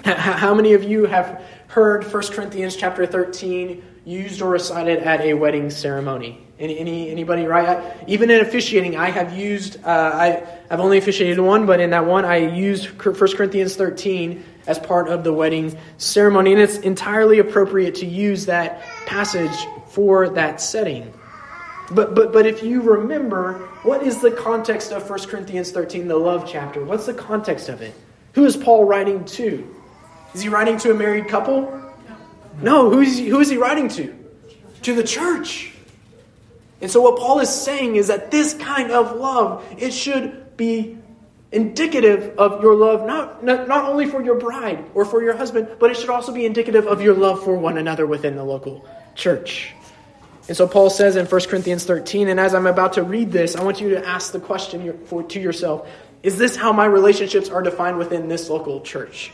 How 0.04 0.54
many 0.54 0.74
of 0.74 0.84
you 0.84 1.06
have 1.06 1.42
heard 1.68 2.04
1 2.04 2.24
Corinthians 2.28 2.76
chapter 2.76 3.06
13 3.06 3.84
used 4.06 4.42
or 4.42 4.52
recited 4.52 5.00
at 5.00 5.22
a 5.22 5.34
wedding 5.34 5.70
ceremony? 5.70 6.46
Any, 6.58 6.78
any 6.78 7.10
anybody 7.10 7.48
right? 7.48 7.68
I, 7.68 8.06
even 8.08 8.30
in 8.30 8.40
officiating, 8.40 8.96
I 8.96 9.10
have 9.10 9.38
used. 9.38 9.84
Uh, 9.84 9.90
I 9.90 10.48
I've 10.70 10.80
only 10.80 10.98
officiated 10.98 11.40
one, 11.40 11.66
but 11.66 11.82
in 11.82 11.90
that 11.90 12.06
one, 12.06 12.24
I 12.24 12.38
used 12.38 12.86
1 13.04 13.16
Corinthians 13.36 13.76
13 13.76 14.42
as 14.66 14.80
part 14.80 15.10
of 15.10 15.26
the 15.26 15.34
wedding 15.34 15.78
ceremony, 15.98 16.54
and 16.54 16.62
it's 16.62 16.78
entirely 16.78 17.40
appropriate 17.40 17.96
to 17.96 18.06
use 18.06 18.46
that 18.46 18.84
passage 19.06 19.52
for 19.96 20.28
that 20.28 20.60
setting. 20.60 21.12
But, 21.90 22.16
but, 22.16 22.34
but 22.34 22.46
if 22.46 22.62
you 22.62 22.82
remember, 22.82 23.60
what 23.84 24.04
is 24.04 24.20
the 24.20 24.32
context 24.32 24.92
of 24.92 25.10
1 25.10 25.28
Corinthians 25.28 25.72
13, 25.72 26.10
the 26.10 26.18
love 26.18 26.46
chapter? 26.46 26.84
What's 26.84 27.06
the 27.06 27.14
context 27.14 27.70
of 27.70 27.82
it? 27.82 27.94
Who 28.34 28.44
is 28.44 28.58
Paul 28.58 28.84
writing 28.84 29.24
to? 29.24 29.74
Is 30.34 30.42
he 30.42 30.50
writing 30.50 30.78
to 30.80 30.92
a 30.92 30.94
married 30.94 31.30
couple? 31.30 31.82
No, 32.62 32.90
who 32.90 33.00
is 33.00 33.18
he, 33.18 33.30
who 33.30 33.40
is 33.40 33.50
he 33.50 33.56
writing 33.56 33.88
to? 33.90 34.14
To 34.82 34.94
the 34.94 35.04
church. 35.04 35.74
And 36.82 36.92
so 36.92 37.00
what 37.02 37.18
Paul 37.18 37.40
is 37.40 37.50
saying 37.50 37.96
is 37.96 38.08
that 38.08 38.32
this 38.32 38.54
kind 38.54 38.92
of 38.92 39.16
love, 39.16 39.64
it 39.78 39.92
should 39.92 40.58
be 40.58 40.98
indicative 41.54 42.38
of 42.38 42.62
your 42.62 42.76
love, 42.76 43.08
not, 43.08 43.46
not, 43.46 43.70
not 43.70 43.86
only 43.86 44.08
for 44.08 44.22
your 44.22 44.36
bride 44.36 44.84
or 44.94 45.06
for 45.06 45.24
your 45.24 45.38
husband, 45.38 45.70
but 45.80 45.90
it 45.90 45.96
should 45.96 46.10
also 46.10 46.34
be 46.34 46.46
indicative 46.46 46.86
of 46.86 47.02
your 47.02 47.14
love 47.14 47.42
for 47.44 47.56
one 47.56 47.78
another 47.78 48.06
within 48.06 48.36
the 48.36 48.44
local 48.44 48.86
church. 49.16 49.74
And 50.48 50.56
so 50.56 50.68
Paul 50.68 50.90
says 50.90 51.16
in 51.16 51.26
1 51.26 51.42
Corinthians 51.46 51.86
13, 51.86 52.28
and 52.28 52.40
as 52.40 52.54
I'm 52.54 52.68
about 52.68 52.94
to 52.94 53.04
read 53.04 53.32
this, 53.32 53.56
I 53.56 53.64
want 53.64 53.82
you 53.82 53.90
to 53.92 54.06
ask 54.06 54.32
the 54.32 54.40
question 54.40 55.06
to 55.08 55.40
yourself 55.40 55.90
Is 56.22 56.38
this 56.38 56.56
how 56.56 56.72
my 56.72 56.86
relationships 56.86 57.50
are 57.50 57.62
defined 57.62 57.98
within 57.98 58.28
this 58.28 58.50
local 58.50 58.82
church? 58.82 59.32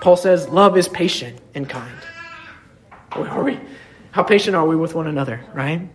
Paul 0.00 0.16
says, 0.16 0.48
Love 0.48 0.76
is 0.76 0.88
patient 0.88 1.38
and 1.54 1.68
kind. 1.68 1.96
Are 3.12 3.44
we, 3.44 3.58
how 4.10 4.22
patient 4.22 4.56
are 4.56 4.66
we 4.66 4.76
with 4.76 4.94
one 4.94 5.06
another, 5.06 5.44
right? 5.54 5.88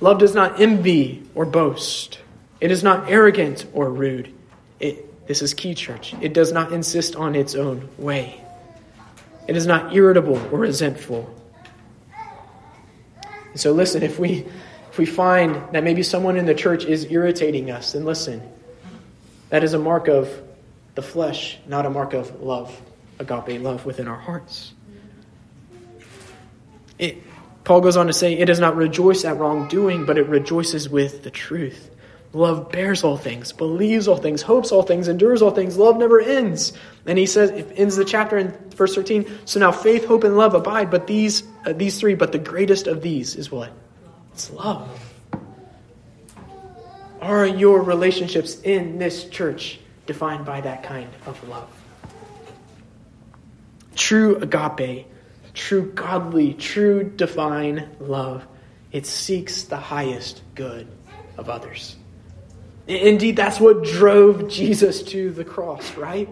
Love 0.00 0.18
does 0.18 0.34
not 0.34 0.60
envy 0.60 1.22
or 1.34 1.46
boast. 1.46 2.18
It 2.60 2.70
is 2.70 2.82
not 2.82 3.10
arrogant 3.10 3.64
or 3.72 3.90
rude. 3.90 4.32
It, 4.80 5.26
this 5.26 5.40
is 5.40 5.54
key, 5.54 5.74
church. 5.74 6.14
It 6.20 6.34
does 6.34 6.52
not 6.52 6.72
insist 6.72 7.16
on 7.16 7.34
its 7.34 7.54
own 7.54 7.88
way. 7.96 8.40
It 9.46 9.56
is 9.56 9.66
not 9.66 9.94
irritable 9.94 10.36
or 10.52 10.58
resentful. 10.58 11.32
And 13.54 13.60
so, 13.60 13.70
listen, 13.70 14.02
if 14.02 14.18
we, 14.18 14.44
if 14.90 14.98
we 14.98 15.06
find 15.06 15.54
that 15.72 15.84
maybe 15.84 16.02
someone 16.02 16.36
in 16.36 16.44
the 16.44 16.54
church 16.54 16.84
is 16.84 17.06
irritating 17.08 17.70
us, 17.70 17.92
then 17.92 18.04
listen, 18.04 18.42
that 19.50 19.62
is 19.62 19.74
a 19.74 19.78
mark 19.78 20.08
of 20.08 20.42
the 20.96 21.02
flesh, 21.02 21.60
not 21.68 21.86
a 21.86 21.90
mark 21.90 22.14
of 22.14 22.40
love, 22.40 22.76
agape 23.20 23.62
love 23.62 23.86
within 23.86 24.08
our 24.08 24.18
hearts. 24.18 24.74
It, 26.98 27.22
Paul 27.62 27.80
goes 27.80 27.96
on 27.96 28.08
to 28.08 28.12
say, 28.12 28.36
It 28.36 28.46
does 28.46 28.58
not 28.58 28.74
rejoice 28.74 29.24
at 29.24 29.38
wrongdoing, 29.38 30.04
but 30.04 30.18
it 30.18 30.26
rejoices 30.26 30.88
with 30.88 31.22
the 31.22 31.30
truth. 31.30 31.93
Love 32.34 32.70
bears 32.70 33.04
all 33.04 33.16
things, 33.16 33.52
believes 33.52 34.08
all 34.08 34.16
things, 34.16 34.42
hopes 34.42 34.72
all 34.72 34.82
things, 34.82 35.08
endures 35.08 35.40
all 35.40 35.52
things. 35.52 35.76
Love 35.76 35.96
never 35.96 36.20
ends. 36.20 36.72
And 37.06 37.16
he 37.16 37.26
says, 37.26 37.50
it 37.50 37.72
ends 37.76 37.96
the 37.96 38.04
chapter 38.04 38.36
in 38.36 38.50
verse 38.70 38.94
13. 38.94 39.26
So 39.44 39.60
now 39.60 39.72
faith, 39.72 40.04
hope, 40.04 40.24
and 40.24 40.36
love 40.36 40.54
abide, 40.54 40.90
but 40.90 41.06
these, 41.06 41.44
uh, 41.64 41.72
these 41.72 41.98
three, 41.98 42.14
but 42.14 42.32
the 42.32 42.38
greatest 42.38 42.86
of 42.86 43.02
these 43.02 43.36
is 43.36 43.50
what? 43.50 43.72
It's 44.32 44.50
love. 44.50 44.88
Are 47.20 47.46
your 47.46 47.80
relationships 47.80 48.60
in 48.60 48.98
this 48.98 49.28
church 49.28 49.78
defined 50.06 50.44
by 50.44 50.60
that 50.60 50.82
kind 50.82 51.08
of 51.26 51.48
love? 51.48 51.70
True 53.94 54.36
agape 54.36 55.06
true 55.54 55.92
godly, 55.92 56.52
true 56.54 57.04
divine 57.04 57.88
love. 58.00 58.46
It 58.92 59.06
seeks 59.06 59.64
the 59.64 59.76
highest 59.76 60.42
good 60.54 60.86
of 61.38 61.48
others. 61.48 61.96
Indeed, 62.86 63.36
that's 63.36 63.58
what 63.58 63.84
drove 63.84 64.48
Jesus 64.48 65.02
to 65.04 65.30
the 65.30 65.44
cross, 65.44 65.96
right? 65.96 66.28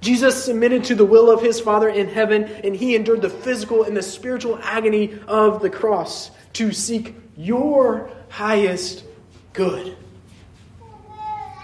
Jesus 0.00 0.44
submitted 0.44 0.84
to 0.84 0.94
the 0.94 1.04
will 1.04 1.30
of 1.30 1.42
his 1.42 1.60
Father 1.60 1.88
in 1.88 2.06
heaven, 2.06 2.44
and 2.44 2.74
he 2.74 2.94
endured 2.94 3.20
the 3.20 3.30
physical 3.30 3.82
and 3.82 3.96
the 3.96 4.02
spiritual 4.02 4.58
agony 4.62 5.18
of 5.26 5.60
the 5.60 5.70
cross 5.70 6.30
to 6.54 6.72
seek 6.72 7.16
your 7.36 8.10
highest 8.28 9.04
good, 9.52 9.96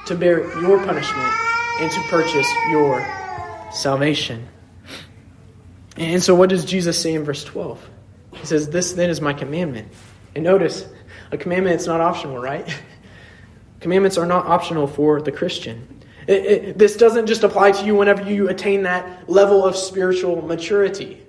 to 0.06 0.14
bear 0.16 0.40
your 0.60 0.78
punishment, 0.84 1.32
and 1.80 1.90
to 1.92 2.00
purchase 2.08 2.50
your 2.70 3.06
salvation. 3.72 4.48
And 5.96 6.20
so, 6.20 6.34
what 6.34 6.48
does 6.48 6.64
Jesus 6.64 7.00
say 7.00 7.14
in 7.14 7.22
verse 7.22 7.44
12? 7.44 7.88
He 8.34 8.46
says, 8.46 8.68
This 8.68 8.94
then 8.94 9.10
is 9.10 9.20
my 9.20 9.32
commandment. 9.32 9.92
And 10.34 10.42
notice, 10.42 10.88
a 11.30 11.36
commandment 11.36 11.80
is 11.80 11.86
not 11.86 12.00
optional, 12.00 12.38
right? 12.38 12.68
Commandments 13.84 14.18
are 14.18 14.26
not 14.26 14.46
optional 14.46 14.88
for 14.88 15.20
the 15.22 15.30
Christian. 15.30 16.00
It, 16.26 16.46
it, 16.46 16.78
this 16.78 16.96
doesn't 16.96 17.26
just 17.26 17.44
apply 17.44 17.70
to 17.70 17.86
you 17.86 17.94
whenever 17.94 18.22
you 18.28 18.48
attain 18.48 18.82
that 18.82 19.30
level 19.30 19.64
of 19.64 19.76
spiritual 19.76 20.42
maturity. 20.42 21.24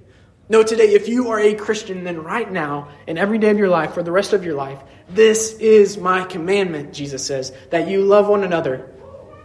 No, 0.49 0.63
today, 0.63 0.93
if 0.93 1.07
you 1.07 1.29
are 1.29 1.39
a 1.39 1.53
Christian, 1.53 2.03
then 2.03 2.23
right 2.23 2.51
now, 2.51 2.89
in 3.05 3.17
every 3.19 3.37
day 3.37 3.51
of 3.51 3.57
your 3.57 3.69
life, 3.69 3.93
for 3.93 4.01
the 4.01 4.11
rest 4.11 4.33
of 4.33 4.43
your 4.43 4.55
life, 4.55 4.79
this 5.09 5.53
is 5.59 5.97
my 5.97 6.23
commandment, 6.23 6.93
Jesus 6.93 7.23
says, 7.23 7.51
that 7.69 7.87
you 7.87 8.01
love 8.01 8.27
one 8.27 8.43
another, 8.43 8.89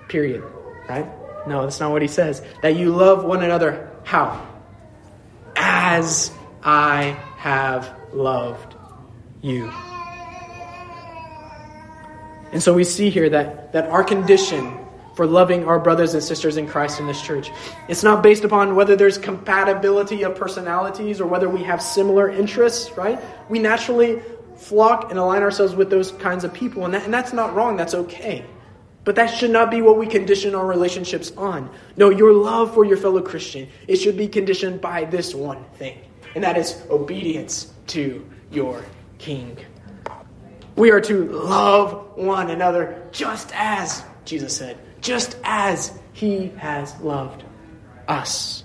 period. 0.08 0.42
Right? 0.88 1.06
No, 1.46 1.64
that's 1.64 1.80
not 1.80 1.90
what 1.90 2.00
he 2.00 2.08
says. 2.08 2.42
That 2.62 2.76
you 2.76 2.94
love 2.94 3.24
one 3.24 3.42
another, 3.42 3.90
how? 4.04 4.46
as 5.56 6.32
I 6.62 7.16
have 7.36 7.94
loved 8.12 8.74
you. 9.42 9.72
And 12.52 12.62
so 12.62 12.74
we 12.74 12.84
see 12.84 13.10
here 13.10 13.28
that, 13.30 13.72
that 13.72 13.88
our 13.90 14.02
condition 14.02 14.76
for 15.14 15.26
loving 15.26 15.66
our 15.66 15.78
brothers 15.78 16.14
and 16.14 16.22
sisters 16.22 16.56
in 16.56 16.66
Christ 16.66 17.00
in 17.00 17.06
this 17.06 17.20
church. 17.20 17.50
It's 17.88 18.02
not 18.02 18.22
based 18.22 18.44
upon 18.44 18.74
whether 18.74 18.96
there's 18.96 19.18
compatibility 19.18 20.22
of 20.22 20.34
personalities 20.34 21.20
or 21.20 21.26
whether 21.26 21.48
we 21.48 21.62
have 21.64 21.82
similar 21.82 22.30
interests, 22.30 22.96
right? 22.96 23.20
We 23.48 23.58
naturally 23.58 24.22
flock 24.56 25.10
and 25.10 25.18
align 25.18 25.42
ourselves 25.42 25.74
with 25.74 25.90
those 25.90 26.12
kinds 26.12 26.44
of 26.44 26.52
people, 26.52 26.84
and, 26.84 26.94
that, 26.94 27.04
and 27.04 27.12
that's 27.12 27.32
not 27.32 27.54
wrong, 27.54 27.76
that's 27.76 27.94
okay. 27.94 28.44
But 29.04 29.16
that 29.16 29.26
should 29.28 29.50
not 29.50 29.70
be 29.70 29.80
what 29.80 29.96
we 29.98 30.06
condition 30.06 30.54
our 30.54 30.66
relationships 30.66 31.32
on. 31.36 31.70
No, 31.96 32.10
your 32.10 32.32
love 32.32 32.74
for 32.74 32.84
your 32.84 32.98
fellow 32.98 33.22
Christian, 33.22 33.68
it 33.88 33.96
should 33.96 34.16
be 34.16 34.28
conditioned 34.28 34.80
by 34.80 35.04
this 35.04 35.34
one 35.34 35.64
thing, 35.74 35.98
and 36.34 36.44
that 36.44 36.56
is 36.58 36.82
obedience 36.90 37.72
to 37.88 38.26
your 38.50 38.84
King. 39.18 39.58
We 40.80 40.92
are 40.92 41.00
to 41.02 41.26
love 41.26 42.16
one 42.16 42.48
another 42.48 43.06
just 43.12 43.50
as, 43.52 44.02
Jesus 44.24 44.56
said, 44.56 44.78
just 45.02 45.36
as 45.44 45.92
he 46.14 46.48
has 46.56 46.98
loved 47.02 47.44
us. 48.08 48.64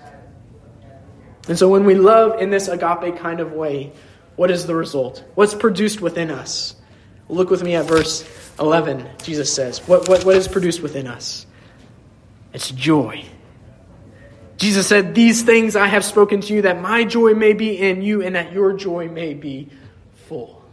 And 1.50 1.60
so 1.60 1.68
when 1.68 1.84
we 1.84 1.96
love 1.96 2.40
in 2.40 2.52
this 2.52 2.70
agape 2.70 3.18
kind 3.18 3.42
of 3.42 3.52
way, 3.52 3.92
what 4.38 4.50
is 4.50 4.66
the 4.66 4.74
result? 4.74 5.26
What's 5.36 5.54
produced 5.54 6.00
within 6.00 6.32
us? 6.32 6.78
Look 7.28 7.50
with 7.50 7.64
me 7.64 7.76
at 7.76 7.86
verse 7.86 8.24
11. 8.62 9.06
Jesus 9.22 9.54
says, 9.54 9.80
What, 9.86 10.08
what, 10.08 10.24
what 10.24 10.38
is 10.38 10.48
produced 10.48 10.82
within 10.82 11.08
us? 11.08 11.46
It's 12.54 12.72
joy. 12.72 13.26
Jesus 14.56 14.88
said, 14.88 15.16
These 15.16 15.44
things 15.44 15.76
I 15.76 15.88
have 15.88 16.06
spoken 16.06 16.40
to 16.40 16.54
you, 16.54 16.62
that 16.62 16.80
my 16.80 17.04
joy 17.04 17.34
may 17.34 17.52
be 17.52 17.78
in 17.78 18.02
you, 18.02 18.22
and 18.22 18.38
that 18.38 18.54
your 18.54 18.72
joy 18.72 19.10
may 19.10 19.34
be 19.34 19.68
full. 20.30 20.65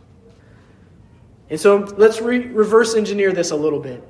And 1.52 1.60
so 1.60 1.80
let's 1.98 2.18
re- 2.22 2.46
reverse 2.46 2.94
engineer 2.94 3.30
this 3.30 3.50
a 3.50 3.56
little 3.56 3.78
bit. 3.78 4.02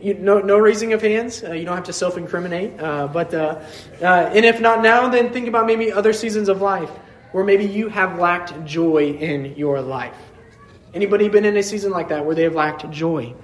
You, 0.00 0.14
no, 0.14 0.38
no 0.38 0.56
raising 0.56 0.92
of 0.92 1.02
hands. 1.02 1.42
Uh, 1.42 1.50
you 1.50 1.64
don't 1.64 1.74
have 1.74 1.86
to 1.86 1.92
self 1.92 2.16
incriminate. 2.16 2.78
Uh, 2.80 3.08
but, 3.08 3.34
uh, 3.34 3.60
uh, 4.00 4.04
and 4.04 4.44
if 4.44 4.60
not 4.60 4.80
now, 4.80 5.08
then 5.08 5.32
think 5.32 5.48
about 5.48 5.66
maybe 5.66 5.90
other 5.90 6.12
seasons 6.12 6.48
of 6.48 6.62
life 6.62 6.90
where 7.32 7.42
maybe 7.42 7.64
you 7.64 7.88
have 7.88 8.20
lacked 8.20 8.64
joy 8.64 9.06
in 9.14 9.56
your 9.56 9.80
life. 9.80 10.14
Anybody 10.94 11.28
been 11.28 11.44
in 11.44 11.56
a 11.56 11.62
season 11.64 11.90
like 11.90 12.10
that 12.10 12.24
where 12.24 12.36
they 12.36 12.44
have 12.44 12.54
lacked 12.54 12.88
joy? 12.92 13.34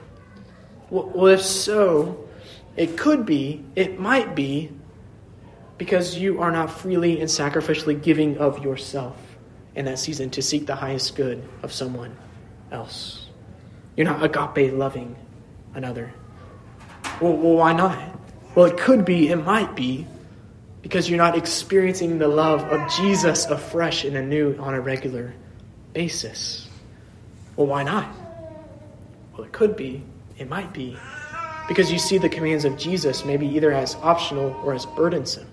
Well, 0.90 1.26
if 1.26 1.42
so, 1.42 2.28
it 2.76 2.96
could 2.96 3.26
be, 3.26 3.64
it 3.74 3.98
might 3.98 4.36
be, 4.36 4.70
because 5.78 6.16
you 6.16 6.40
are 6.40 6.52
not 6.52 6.70
freely 6.70 7.18
and 7.20 7.28
sacrificially 7.28 8.00
giving 8.00 8.38
of 8.38 8.62
yourself 8.62 9.16
in 9.74 9.86
that 9.86 9.98
season 9.98 10.30
to 10.30 10.42
seek 10.42 10.66
the 10.66 10.76
highest 10.76 11.16
good 11.16 11.42
of 11.64 11.72
someone 11.72 12.16
else. 12.70 13.26
You're 13.96 14.06
not 14.06 14.22
agape 14.22 14.72
loving 14.72 15.16
another. 15.74 16.12
Well, 17.20 17.32
well, 17.32 17.54
why 17.54 17.72
not? 17.72 17.98
Well, 18.54 18.66
it 18.66 18.76
could 18.78 19.04
be, 19.04 19.28
it 19.28 19.36
might 19.36 19.74
be, 19.74 20.06
because 20.82 21.08
you're 21.08 21.18
not 21.18 21.36
experiencing 21.36 22.18
the 22.18 22.28
love 22.28 22.62
of 22.62 22.90
Jesus 22.92 23.46
afresh 23.46 24.04
and 24.04 24.16
anew 24.16 24.56
on 24.58 24.74
a 24.74 24.80
regular 24.80 25.34
basis. 25.92 26.68
Well, 27.56 27.66
why 27.66 27.82
not? 27.82 28.08
Well, 29.32 29.44
it 29.44 29.52
could 29.52 29.76
be, 29.76 30.02
it 30.38 30.48
might 30.48 30.72
be, 30.72 30.96
because 31.68 31.90
you 31.90 31.98
see 31.98 32.18
the 32.18 32.28
commands 32.28 32.64
of 32.64 32.76
Jesus 32.78 33.24
maybe 33.24 33.46
either 33.46 33.72
as 33.72 33.94
optional 33.96 34.52
or 34.64 34.74
as 34.74 34.86
burdensome, 34.86 35.48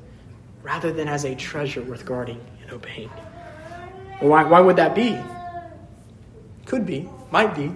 rather 0.61 0.91
than 0.91 1.07
as 1.07 1.25
a 1.25 1.35
treasure 1.35 1.81
worth 1.81 2.05
guarding 2.05 2.39
and 2.61 2.71
obeying. 2.71 3.09
Well, 4.21 4.29
why, 4.29 4.43
why 4.43 4.59
would 4.59 4.75
that 4.75 4.95
be? 4.95 5.17
Could 6.65 6.85
be, 6.85 7.09
might 7.31 7.55
be, 7.55 7.71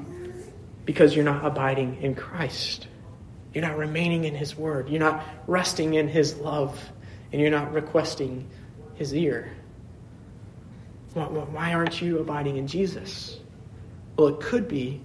because 0.85 1.15
you're 1.15 1.25
not 1.25 1.45
abiding 1.45 2.01
in 2.01 2.15
Christ. 2.15 2.87
You're 3.53 3.65
not 3.65 3.77
remaining 3.77 4.25
in 4.25 4.35
His 4.35 4.55
Word. 4.55 4.89
You're 4.89 4.99
not 4.99 5.23
resting 5.47 5.95
in 5.95 6.07
His 6.07 6.37
love 6.37 6.79
and 7.31 7.41
you're 7.41 7.51
not 7.51 7.73
requesting 7.73 8.47
his 8.95 9.13
ear? 9.13 9.51
Why 11.13 11.73
aren't 11.73 12.01
you 12.01 12.19
abiding 12.19 12.57
in 12.57 12.67
Jesus? 12.67 13.39
Well, 14.17 14.27
it 14.27 14.39
could 14.39 14.67
be 14.67 15.01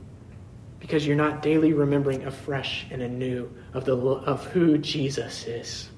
because 0.78 1.06
you're 1.06 1.16
not 1.16 1.42
daily 1.42 1.72
remembering 1.72 2.24
afresh 2.24 2.86
and 2.90 3.00
anew 3.02 3.50
of, 3.72 3.84
the, 3.84 3.96
of 3.96 4.44
who 4.46 4.78
Jesus 4.78 5.46
is, 5.46 5.90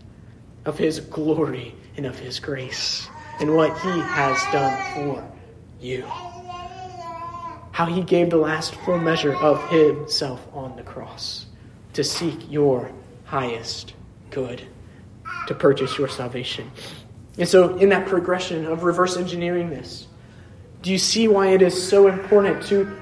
of 0.64 0.78
his 0.78 1.00
glory 1.00 1.74
and 1.96 2.06
of 2.06 2.18
his 2.18 2.38
grace, 2.38 3.08
and 3.40 3.56
what 3.56 3.76
he 3.80 3.88
has 3.88 4.40
done 4.52 4.94
for 4.94 5.32
you. 5.80 6.04
How 7.74 7.86
he 7.86 8.02
gave 8.02 8.30
the 8.30 8.36
last 8.36 8.76
full 8.76 8.98
measure 8.98 9.34
of 9.34 9.68
himself 9.68 10.46
on 10.52 10.76
the 10.76 10.84
cross 10.84 11.46
to 11.94 12.04
seek 12.04 12.48
your 12.48 12.92
highest 13.24 13.94
good 14.30 14.62
to 15.48 15.56
purchase 15.56 15.98
your 15.98 16.06
salvation. 16.06 16.70
And 17.36 17.48
so, 17.48 17.76
in 17.78 17.88
that 17.88 18.06
progression 18.06 18.64
of 18.66 18.84
reverse 18.84 19.16
engineering 19.16 19.70
this, 19.70 20.06
do 20.82 20.92
you 20.92 20.98
see 20.98 21.26
why 21.26 21.48
it 21.48 21.62
is 21.62 21.88
so 21.88 22.06
important 22.06 22.64
to 22.66 22.96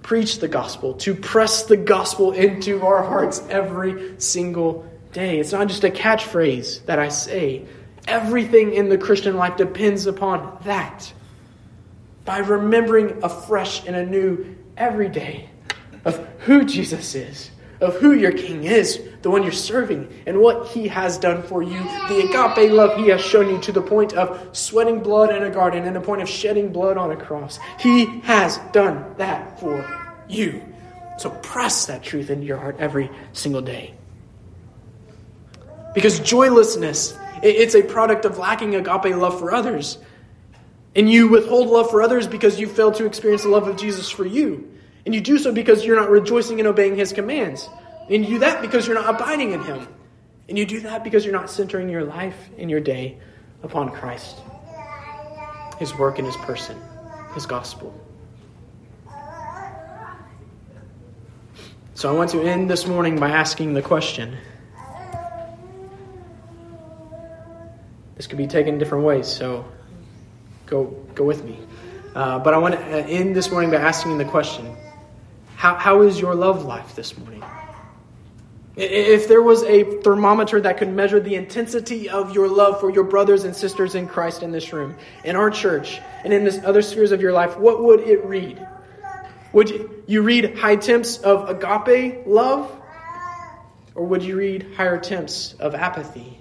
preach 0.00 0.38
the 0.38 0.48
gospel, 0.48 0.94
to 0.94 1.14
press 1.14 1.64
the 1.64 1.76
gospel 1.76 2.32
into 2.32 2.80
our 2.80 3.02
hearts 3.02 3.42
every 3.50 4.18
single 4.18 4.90
day? 5.12 5.38
It's 5.38 5.52
not 5.52 5.68
just 5.68 5.84
a 5.84 5.90
catchphrase 5.90 6.86
that 6.86 6.98
I 6.98 7.10
say. 7.10 7.66
Everything 8.06 8.72
in 8.72 8.88
the 8.88 8.96
Christian 8.96 9.36
life 9.36 9.58
depends 9.58 10.06
upon 10.06 10.60
that. 10.64 11.12
By 12.28 12.38
remembering 12.38 13.24
afresh 13.24 13.84
and 13.86 13.96
anew 13.96 14.54
every 14.76 15.08
day 15.08 15.50
of 16.04 16.24
who 16.40 16.64
Jesus 16.64 17.16
is 17.16 17.50
of 17.80 17.96
who 17.96 18.12
your 18.12 18.32
king 18.32 18.64
is, 18.64 19.00
the 19.22 19.30
one 19.30 19.42
you're 19.42 19.52
serving, 19.52 20.12
and 20.26 20.40
what 20.40 20.68
he 20.68 20.88
has 20.88 21.18
done 21.18 21.42
for 21.42 21.62
you, 21.62 21.78
the 22.08 22.20
agape 22.28 22.72
love 22.72 22.98
he 22.98 23.08
has 23.08 23.20
shown 23.20 23.48
you 23.48 23.60
to 23.60 23.72
the 23.72 23.80
point 23.80 24.14
of 24.14 24.56
sweating 24.56 25.00
blood 25.00 25.34
in 25.34 25.44
a 25.44 25.50
garden 25.50 25.84
and 25.84 25.94
the 25.94 26.00
point 26.00 26.20
of 26.20 26.28
shedding 26.28 26.72
blood 26.72 26.96
on 26.96 27.12
a 27.12 27.16
cross. 27.16 27.58
He 27.78 28.06
has 28.20 28.58
done 28.72 29.14
that 29.18 29.60
for 29.60 29.86
you. 30.28 30.62
So 31.18 31.30
press 31.30 31.86
that 31.86 32.02
truth 32.02 32.30
into 32.30 32.46
your 32.46 32.58
heart 32.58 32.76
every 32.78 33.10
single 33.32 33.62
day. 33.62 33.94
Because 35.94 36.20
joylessness, 36.20 37.16
it's 37.42 37.74
a 37.74 37.82
product 37.82 38.24
of 38.24 38.38
lacking 38.38 38.74
agape 38.74 39.16
love 39.16 39.38
for 39.38 39.52
others. 39.52 39.98
And 40.98 41.08
you 41.08 41.28
withhold 41.28 41.68
love 41.68 41.90
for 41.90 42.02
others 42.02 42.26
because 42.26 42.58
you 42.58 42.66
fail 42.66 42.90
to 42.90 43.06
experience 43.06 43.44
the 43.44 43.50
love 43.50 43.68
of 43.68 43.76
Jesus 43.76 44.10
for 44.10 44.26
you. 44.26 44.68
And 45.06 45.14
you 45.14 45.20
do 45.20 45.38
so 45.38 45.52
because 45.52 45.84
you're 45.84 45.94
not 45.94 46.10
rejoicing 46.10 46.58
and 46.58 46.66
obeying 46.66 46.96
his 46.96 47.12
commands. 47.12 47.68
And 48.10 48.24
you 48.24 48.34
do 48.34 48.38
that 48.40 48.60
because 48.60 48.84
you're 48.84 49.00
not 49.00 49.14
abiding 49.14 49.52
in 49.52 49.62
him. 49.62 49.86
And 50.48 50.58
you 50.58 50.66
do 50.66 50.80
that 50.80 51.04
because 51.04 51.24
you're 51.24 51.32
not 51.32 51.50
centering 51.50 51.88
your 51.88 52.02
life 52.02 52.50
and 52.58 52.68
your 52.68 52.80
day 52.80 53.16
upon 53.62 53.92
Christ, 53.92 54.38
his 55.78 55.94
work 55.94 56.18
and 56.18 56.26
his 56.26 56.36
person, 56.38 56.76
his 57.32 57.46
gospel. 57.46 57.94
So 61.94 62.12
I 62.12 62.12
want 62.12 62.30
to 62.30 62.42
end 62.42 62.68
this 62.68 62.88
morning 62.88 63.20
by 63.20 63.30
asking 63.30 63.74
the 63.74 63.82
question. 63.82 64.36
This 68.16 68.26
could 68.26 68.38
be 68.38 68.48
taken 68.48 68.78
different 68.78 69.04
ways, 69.04 69.28
so 69.28 69.64
go 70.68 70.84
go 71.14 71.24
with 71.24 71.44
me. 71.44 71.58
Uh, 72.14 72.38
but 72.38 72.54
I 72.54 72.58
want 72.58 72.74
to 72.74 72.80
end 72.80 73.36
this 73.36 73.50
morning 73.50 73.70
by 73.70 73.76
asking 73.76 74.18
the 74.18 74.24
question 74.24 74.76
how, 75.56 75.74
how 75.74 76.02
is 76.02 76.20
your 76.20 76.34
love 76.34 76.64
life 76.64 76.94
this 76.94 77.18
morning? 77.18 77.42
If 78.76 79.26
there 79.26 79.42
was 79.42 79.64
a 79.64 80.00
thermometer 80.02 80.60
that 80.60 80.78
could 80.78 80.88
measure 80.88 81.18
the 81.18 81.34
intensity 81.34 82.08
of 82.08 82.32
your 82.32 82.46
love 82.46 82.78
for 82.78 82.90
your 82.90 83.02
brothers 83.02 83.42
and 83.42 83.56
sisters 83.56 83.96
in 83.96 84.06
Christ 84.06 84.44
in 84.44 84.52
this 84.52 84.72
room, 84.72 84.96
in 85.24 85.34
our 85.34 85.50
church, 85.50 86.00
and 86.22 86.32
in 86.32 86.44
this 86.44 86.60
other 86.64 86.80
spheres 86.80 87.10
of 87.10 87.20
your 87.20 87.32
life, 87.32 87.58
what 87.58 87.82
would 87.82 88.00
it 88.00 88.24
read? 88.24 88.64
Would 89.52 90.04
you 90.06 90.22
read 90.22 90.56
high 90.56 90.76
temps 90.76 91.18
of 91.18 91.48
agape 91.48 92.24
love? 92.24 92.70
Or 93.96 94.06
would 94.06 94.22
you 94.22 94.36
read 94.36 94.74
higher 94.76 94.98
temps 94.98 95.54
of 95.54 95.74
apathy? 95.74 96.38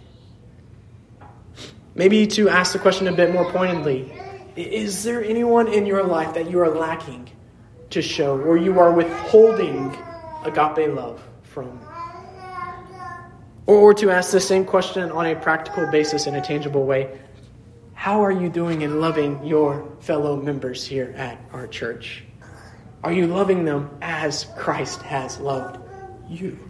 Maybe 1.97 2.27
to 2.27 2.47
ask 2.47 2.73
the 2.73 2.79
question 2.79 3.07
a 3.07 3.12
bit 3.12 3.33
more 3.33 3.51
pointedly 3.51 4.13
is 4.55 5.03
there 5.03 5.23
anyone 5.23 5.67
in 5.67 5.88
your 5.88 6.03
life 6.03 6.36
that 6.36 6.47
you 6.47 6.60
are 6.60 6.69
lacking 6.69 7.27
to 7.89 8.03
show, 8.03 8.38
or 8.39 8.55
you 8.55 8.79
are 8.79 8.91
withholding 8.91 9.97
agape 10.43 10.93
love 10.93 11.27
from. 11.41 11.79
Or 13.65 13.95
to 13.95 14.12
ask 14.12 14.31
the 14.31 14.39
same 14.39 14.63
question 14.63 15.12
on 15.12 15.25
a 15.25 15.36
practical 15.36 15.89
basis 15.91 16.27
in 16.27 16.36
a 16.36 16.41
tangible 16.41 16.86
way 16.86 17.19
How 17.95 18.23
are 18.23 18.31
you 18.31 18.49
doing 18.49 18.83
in 18.83 19.01
loving 19.01 19.43
your 19.43 19.89
fellow 19.99 20.39
members 20.39 20.86
here 20.86 21.15
at 21.17 21.39
our 21.51 21.65
church? 21.65 22.23
Are 23.03 23.12
you 23.12 23.25
loving 23.25 23.65
them 23.65 23.89
as 24.03 24.45
Christ 24.55 25.01
has 25.01 25.39
loved 25.39 25.79
you? 26.29 26.66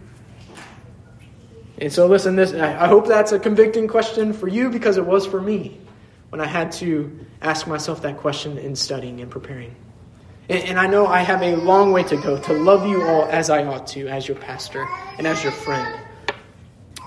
And 1.80 1.92
so, 1.92 2.06
listen, 2.06 2.34
this 2.34 2.52
I 2.52 2.88
hope 2.88 3.06
that's 3.06 3.32
a 3.32 3.38
convicting 3.38 3.86
question 3.86 4.32
for 4.32 4.48
you 4.48 4.68
because 4.68 4.96
it 4.96 5.06
was 5.06 5.26
for 5.26 5.40
me 5.40 5.78
when 6.30 6.40
I 6.40 6.46
had 6.46 6.72
to 6.72 7.26
ask 7.40 7.66
myself 7.66 8.02
that 8.02 8.16
question 8.18 8.58
in 8.58 8.74
studying 8.74 9.20
and 9.20 9.30
preparing. 9.30 9.74
And, 10.48 10.64
and 10.64 10.78
I 10.78 10.86
know 10.86 11.06
I 11.06 11.20
have 11.20 11.42
a 11.42 11.56
long 11.56 11.92
way 11.92 12.02
to 12.04 12.16
go 12.16 12.38
to 12.38 12.52
love 12.52 12.86
you 12.86 13.02
all 13.02 13.26
as 13.26 13.48
I 13.48 13.64
ought 13.64 13.86
to, 13.88 14.08
as 14.08 14.26
your 14.26 14.36
pastor 14.36 14.86
and 15.18 15.26
as 15.26 15.42
your 15.42 15.52
friend. 15.52 16.00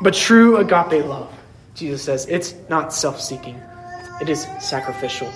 But 0.01 0.13
true 0.13 0.57
agape 0.57 1.05
love, 1.05 1.31
Jesus 1.75 2.03
says, 2.03 2.25
it's 2.27 2.55
not 2.69 2.93
self 2.93 3.19
seeking, 3.19 3.61
it 4.21 4.29
is 4.29 4.47
sacrificial. 4.59 5.31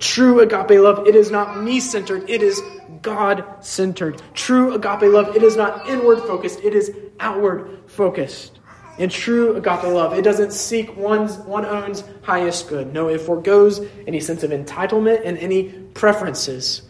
True 0.00 0.40
agape 0.40 0.80
love, 0.80 1.06
it 1.06 1.14
is 1.14 1.30
not 1.30 1.62
me 1.62 1.78
centered, 1.78 2.28
it 2.28 2.42
is 2.42 2.60
God 3.00 3.44
centered. 3.60 4.20
True 4.34 4.74
agape 4.74 5.02
love, 5.02 5.36
it 5.36 5.44
is 5.44 5.56
not 5.56 5.88
inward 5.88 6.18
focused, 6.20 6.60
it 6.64 6.74
is 6.74 6.92
outward 7.20 7.78
focused. 7.86 8.58
In 8.98 9.08
true 9.08 9.56
agape 9.56 9.84
love, 9.84 10.12
it 10.12 10.22
doesn't 10.22 10.52
seek 10.52 10.96
one's 10.96 11.36
one 11.38 11.64
own's 11.64 12.04
highest 12.22 12.68
good. 12.68 12.92
No, 12.92 13.08
it 13.08 13.20
foregoes 13.20 13.80
any 14.06 14.20
sense 14.20 14.42
of 14.42 14.50
entitlement 14.50 15.22
and 15.24 15.38
any 15.38 15.70
preferences. 15.94 16.82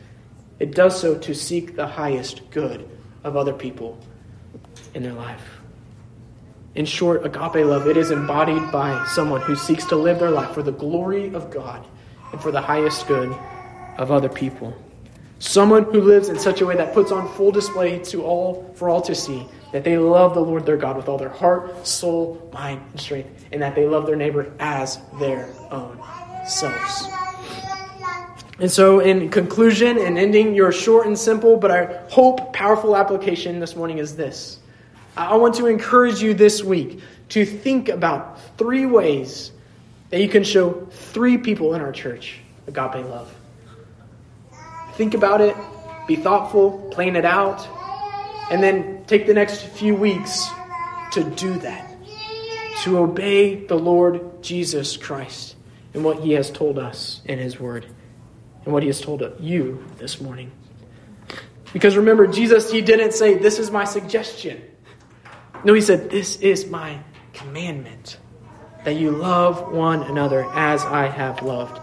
It 0.58 0.74
does 0.74 1.00
so 1.00 1.16
to 1.18 1.34
seek 1.34 1.76
the 1.76 1.86
highest 1.86 2.50
good 2.50 2.88
of 3.22 3.36
other 3.36 3.52
people 3.52 3.98
in 4.94 5.02
their 5.02 5.12
life. 5.12 5.60
In 6.74 6.86
short, 6.86 7.24
agape 7.24 7.64
love, 7.66 7.86
it 7.86 7.96
is 7.96 8.10
embodied 8.10 8.72
by 8.72 9.04
someone 9.06 9.42
who 9.42 9.54
seeks 9.54 9.84
to 9.86 9.96
live 9.96 10.18
their 10.18 10.30
life 10.30 10.52
for 10.52 10.62
the 10.62 10.72
glory 10.72 11.32
of 11.34 11.50
God 11.50 11.86
and 12.32 12.40
for 12.40 12.50
the 12.50 12.60
highest 12.60 13.06
good 13.06 13.30
of 13.98 14.10
other 14.10 14.28
people. 14.28 14.74
Someone 15.38 15.84
who 15.84 16.00
lives 16.00 16.28
in 16.28 16.38
such 16.38 16.60
a 16.62 16.66
way 16.66 16.76
that 16.76 16.94
puts 16.94 17.12
on 17.12 17.28
full 17.34 17.50
display 17.50 17.98
to 18.04 18.24
all 18.24 18.72
for 18.74 18.88
all 18.88 19.02
to 19.02 19.14
see 19.14 19.46
that 19.72 19.84
they 19.84 19.98
love 19.98 20.34
the 20.34 20.40
Lord 20.40 20.66
their 20.66 20.76
God 20.76 20.96
with 20.96 21.08
all 21.08 21.18
their 21.18 21.30
heart, 21.30 21.86
soul, 21.86 22.50
mind, 22.52 22.82
and 22.92 23.00
strength, 23.00 23.46
and 23.50 23.62
that 23.62 23.74
they 23.74 23.86
love 23.86 24.06
their 24.06 24.16
neighbor 24.16 24.52
as 24.60 24.98
their 25.18 25.48
own 25.70 25.98
selves. 26.46 27.08
And 28.58 28.70
so, 28.70 29.00
in 29.00 29.28
conclusion 29.30 29.98
and 29.98 30.18
ending 30.18 30.54
your 30.54 30.70
short 30.70 31.06
and 31.06 31.18
simple, 31.18 31.56
but 31.56 31.70
I 31.70 32.00
hope 32.10 32.52
powerful 32.52 32.96
application 32.96 33.58
this 33.58 33.74
morning 33.74 33.98
is 33.98 34.14
this. 34.14 34.58
I 35.16 35.36
want 35.36 35.54
to 35.56 35.66
encourage 35.66 36.22
you 36.22 36.32
this 36.34 36.62
week 36.62 37.00
to 37.30 37.44
think 37.44 37.88
about 37.88 38.38
three 38.58 38.86
ways 38.86 39.52
that 40.10 40.20
you 40.20 40.28
can 40.28 40.44
show 40.44 40.86
three 40.90 41.38
people 41.38 41.74
in 41.74 41.80
our 41.80 41.92
church 41.92 42.40
agape 42.66 43.06
love. 43.06 43.34
Think 44.94 45.14
about 45.14 45.40
it, 45.40 45.56
be 46.06 46.16
thoughtful, 46.16 46.90
plan 46.92 47.16
it 47.16 47.24
out, 47.24 47.66
and 48.52 48.62
then 48.62 49.02
take 49.06 49.26
the 49.26 49.32
next 49.32 49.62
few 49.62 49.94
weeks 49.94 50.46
to 51.12 51.24
do 51.24 51.58
that. 51.60 51.88
To 52.82 52.98
obey 52.98 53.64
the 53.64 53.76
Lord 53.76 54.42
Jesus 54.42 54.98
Christ 54.98 55.56
and 55.94 56.04
what 56.04 56.20
he 56.20 56.32
has 56.32 56.50
told 56.50 56.78
us 56.78 57.22
in 57.24 57.38
his 57.38 57.58
word 57.58 57.86
and 58.64 58.74
what 58.74 58.82
he 58.82 58.88
has 58.88 59.00
told 59.00 59.22
you 59.40 59.82
this 59.96 60.20
morning. 60.20 60.52
Because 61.72 61.96
remember, 61.96 62.26
Jesus, 62.26 62.70
he 62.70 62.82
didn't 62.82 63.12
say, 63.12 63.38
This 63.38 63.58
is 63.58 63.70
my 63.70 63.84
suggestion. 63.84 64.62
No, 65.64 65.72
he 65.72 65.80
said, 65.80 66.10
This 66.10 66.36
is 66.36 66.66
my 66.66 66.98
commandment 67.32 68.18
that 68.84 68.96
you 68.96 69.12
love 69.12 69.72
one 69.72 70.02
another 70.02 70.44
as 70.52 70.84
I 70.84 71.06
have 71.06 71.40
loved 71.42 71.80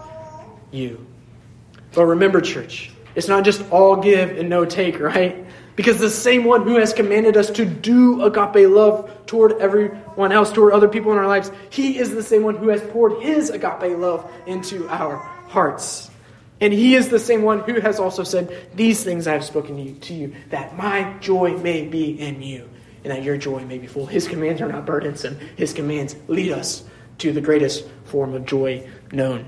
you. 0.69 1.03
But 1.93 2.05
remember, 2.05 2.41
church, 2.41 2.91
it's 3.15 3.27
not 3.27 3.43
just 3.43 3.67
all 3.71 3.95
give 3.95 4.37
and 4.37 4.49
no 4.49 4.65
take, 4.65 4.99
right? 4.99 5.48
Because 5.79 5.97
the 5.97 6.09
same 6.09 6.43
one 6.43 6.63
who 6.63 6.75
has 6.75 6.91
commanded 6.91 7.37
us 7.37 7.49
to 7.51 7.63
do 7.63 8.23
agape 8.23 8.67
love 8.69 9.09
toward 9.27 9.53
everyone 9.61 10.33
else, 10.33 10.51
toward 10.51 10.73
other 10.73 10.89
people 10.89 11.13
in 11.13 11.17
our 11.17 11.25
lives, 11.25 11.53
he 11.69 11.97
is 11.97 12.13
the 12.13 12.21
same 12.21 12.43
one 12.43 12.57
who 12.57 12.67
has 12.67 12.81
poured 12.81 13.23
his 13.23 13.49
agape 13.49 13.97
love 13.97 14.29
into 14.45 14.89
our 14.89 15.15
hearts. 15.47 16.11
And 16.59 16.73
he 16.73 16.95
is 16.95 17.07
the 17.07 17.17
same 17.17 17.43
one 17.43 17.59
who 17.59 17.79
has 17.79 17.97
also 17.97 18.25
said, 18.25 18.53
These 18.75 19.05
things 19.05 19.25
I 19.25 19.31
have 19.31 19.45
spoken 19.45 19.77
to 19.77 19.81
you, 19.81 19.93
to 19.93 20.13
you, 20.13 20.35
that 20.49 20.75
my 20.75 21.13
joy 21.21 21.55
may 21.55 21.87
be 21.87 22.19
in 22.19 22.41
you, 22.41 22.69
and 23.05 23.13
that 23.13 23.23
your 23.23 23.37
joy 23.37 23.63
may 23.63 23.77
be 23.77 23.87
full. 23.87 24.05
His 24.05 24.27
commands 24.27 24.61
are 24.61 24.67
not 24.67 24.85
burdensome, 24.85 25.39
his 25.55 25.71
commands 25.71 26.13
lead 26.27 26.51
us 26.51 26.83
to 27.19 27.31
the 27.31 27.39
greatest 27.39 27.87
form 28.03 28.33
of 28.33 28.45
joy 28.45 28.85
known. 29.13 29.47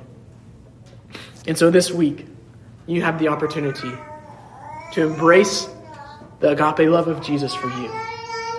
And 1.45 1.57
so 1.57 1.69
this 1.69 1.91
week, 1.91 2.25
you 2.87 3.01
have 3.01 3.19
the 3.19 3.27
opportunity 3.27 3.91
to 4.93 5.07
embrace 5.07 5.67
the 6.41 6.51
agape 6.51 6.89
love 6.89 7.07
of 7.07 7.21
Jesus 7.21 7.55
for 7.55 7.69
you, 7.69 7.91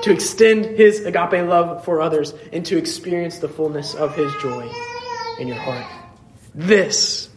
to 0.02 0.12
extend 0.12 0.64
his 0.64 1.04
agape 1.04 1.46
love 1.46 1.84
for 1.84 2.00
others, 2.00 2.34
and 2.52 2.64
to 2.66 2.78
experience 2.78 3.38
the 3.38 3.48
fullness 3.48 3.94
of 3.94 4.14
his 4.16 4.32
joy 4.40 4.68
in 5.38 5.48
your 5.48 5.58
heart. 5.58 5.86
This, 6.54 7.28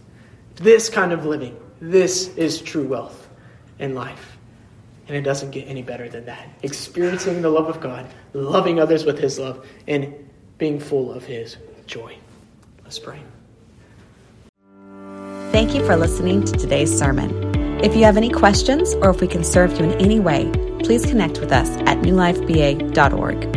this 0.56 0.90
kind 0.90 1.12
of 1.12 1.26
living, 1.26 1.58
this 1.80 2.30
is 2.36 2.62
true 2.62 2.88
wealth 2.88 3.28
in 3.80 3.96
life. 3.96 4.38
And 5.08 5.16
it 5.16 5.22
doesn't 5.22 5.52
get 5.52 5.68
any 5.68 5.84
better 5.84 6.10
than 6.10 6.26
that. 6.26 6.48
Experiencing 6.64 7.44
the 7.44 7.50
love 7.50 7.68
of 7.68 7.80
God, 7.80 8.08
loving 8.34 8.80
others 8.80 9.06
with 9.06 9.20
his 9.20 9.38
love, 9.38 9.68
and 9.88 10.14
being 10.58 10.80
full 10.80 11.12
of 11.12 11.24
his 11.26 11.58
joy. 11.86 12.18
Let's 12.84 12.98
pray. 12.98 13.20
Thank 15.52 15.76
you 15.76 15.86
for 15.86 15.96
listening 15.96 16.44
to 16.46 16.54
today's 16.54 16.98
sermon. 16.98 17.55
If 17.86 17.96
you 17.96 18.04
have 18.06 18.18
any 18.18 18.32
questions 18.32 18.96
or 18.96 19.12
if 19.12 19.22
we 19.22 19.28
can 19.28 19.44
serve 19.44 19.80
you 19.80 19.86
in 19.86 19.92
any 20.02 20.20
way, 20.20 20.52
please 20.80 21.06
connect 21.06 21.40
with 21.40 21.52
us 21.52 21.70
at 21.82 22.00
newlifeba.org. 22.00 23.55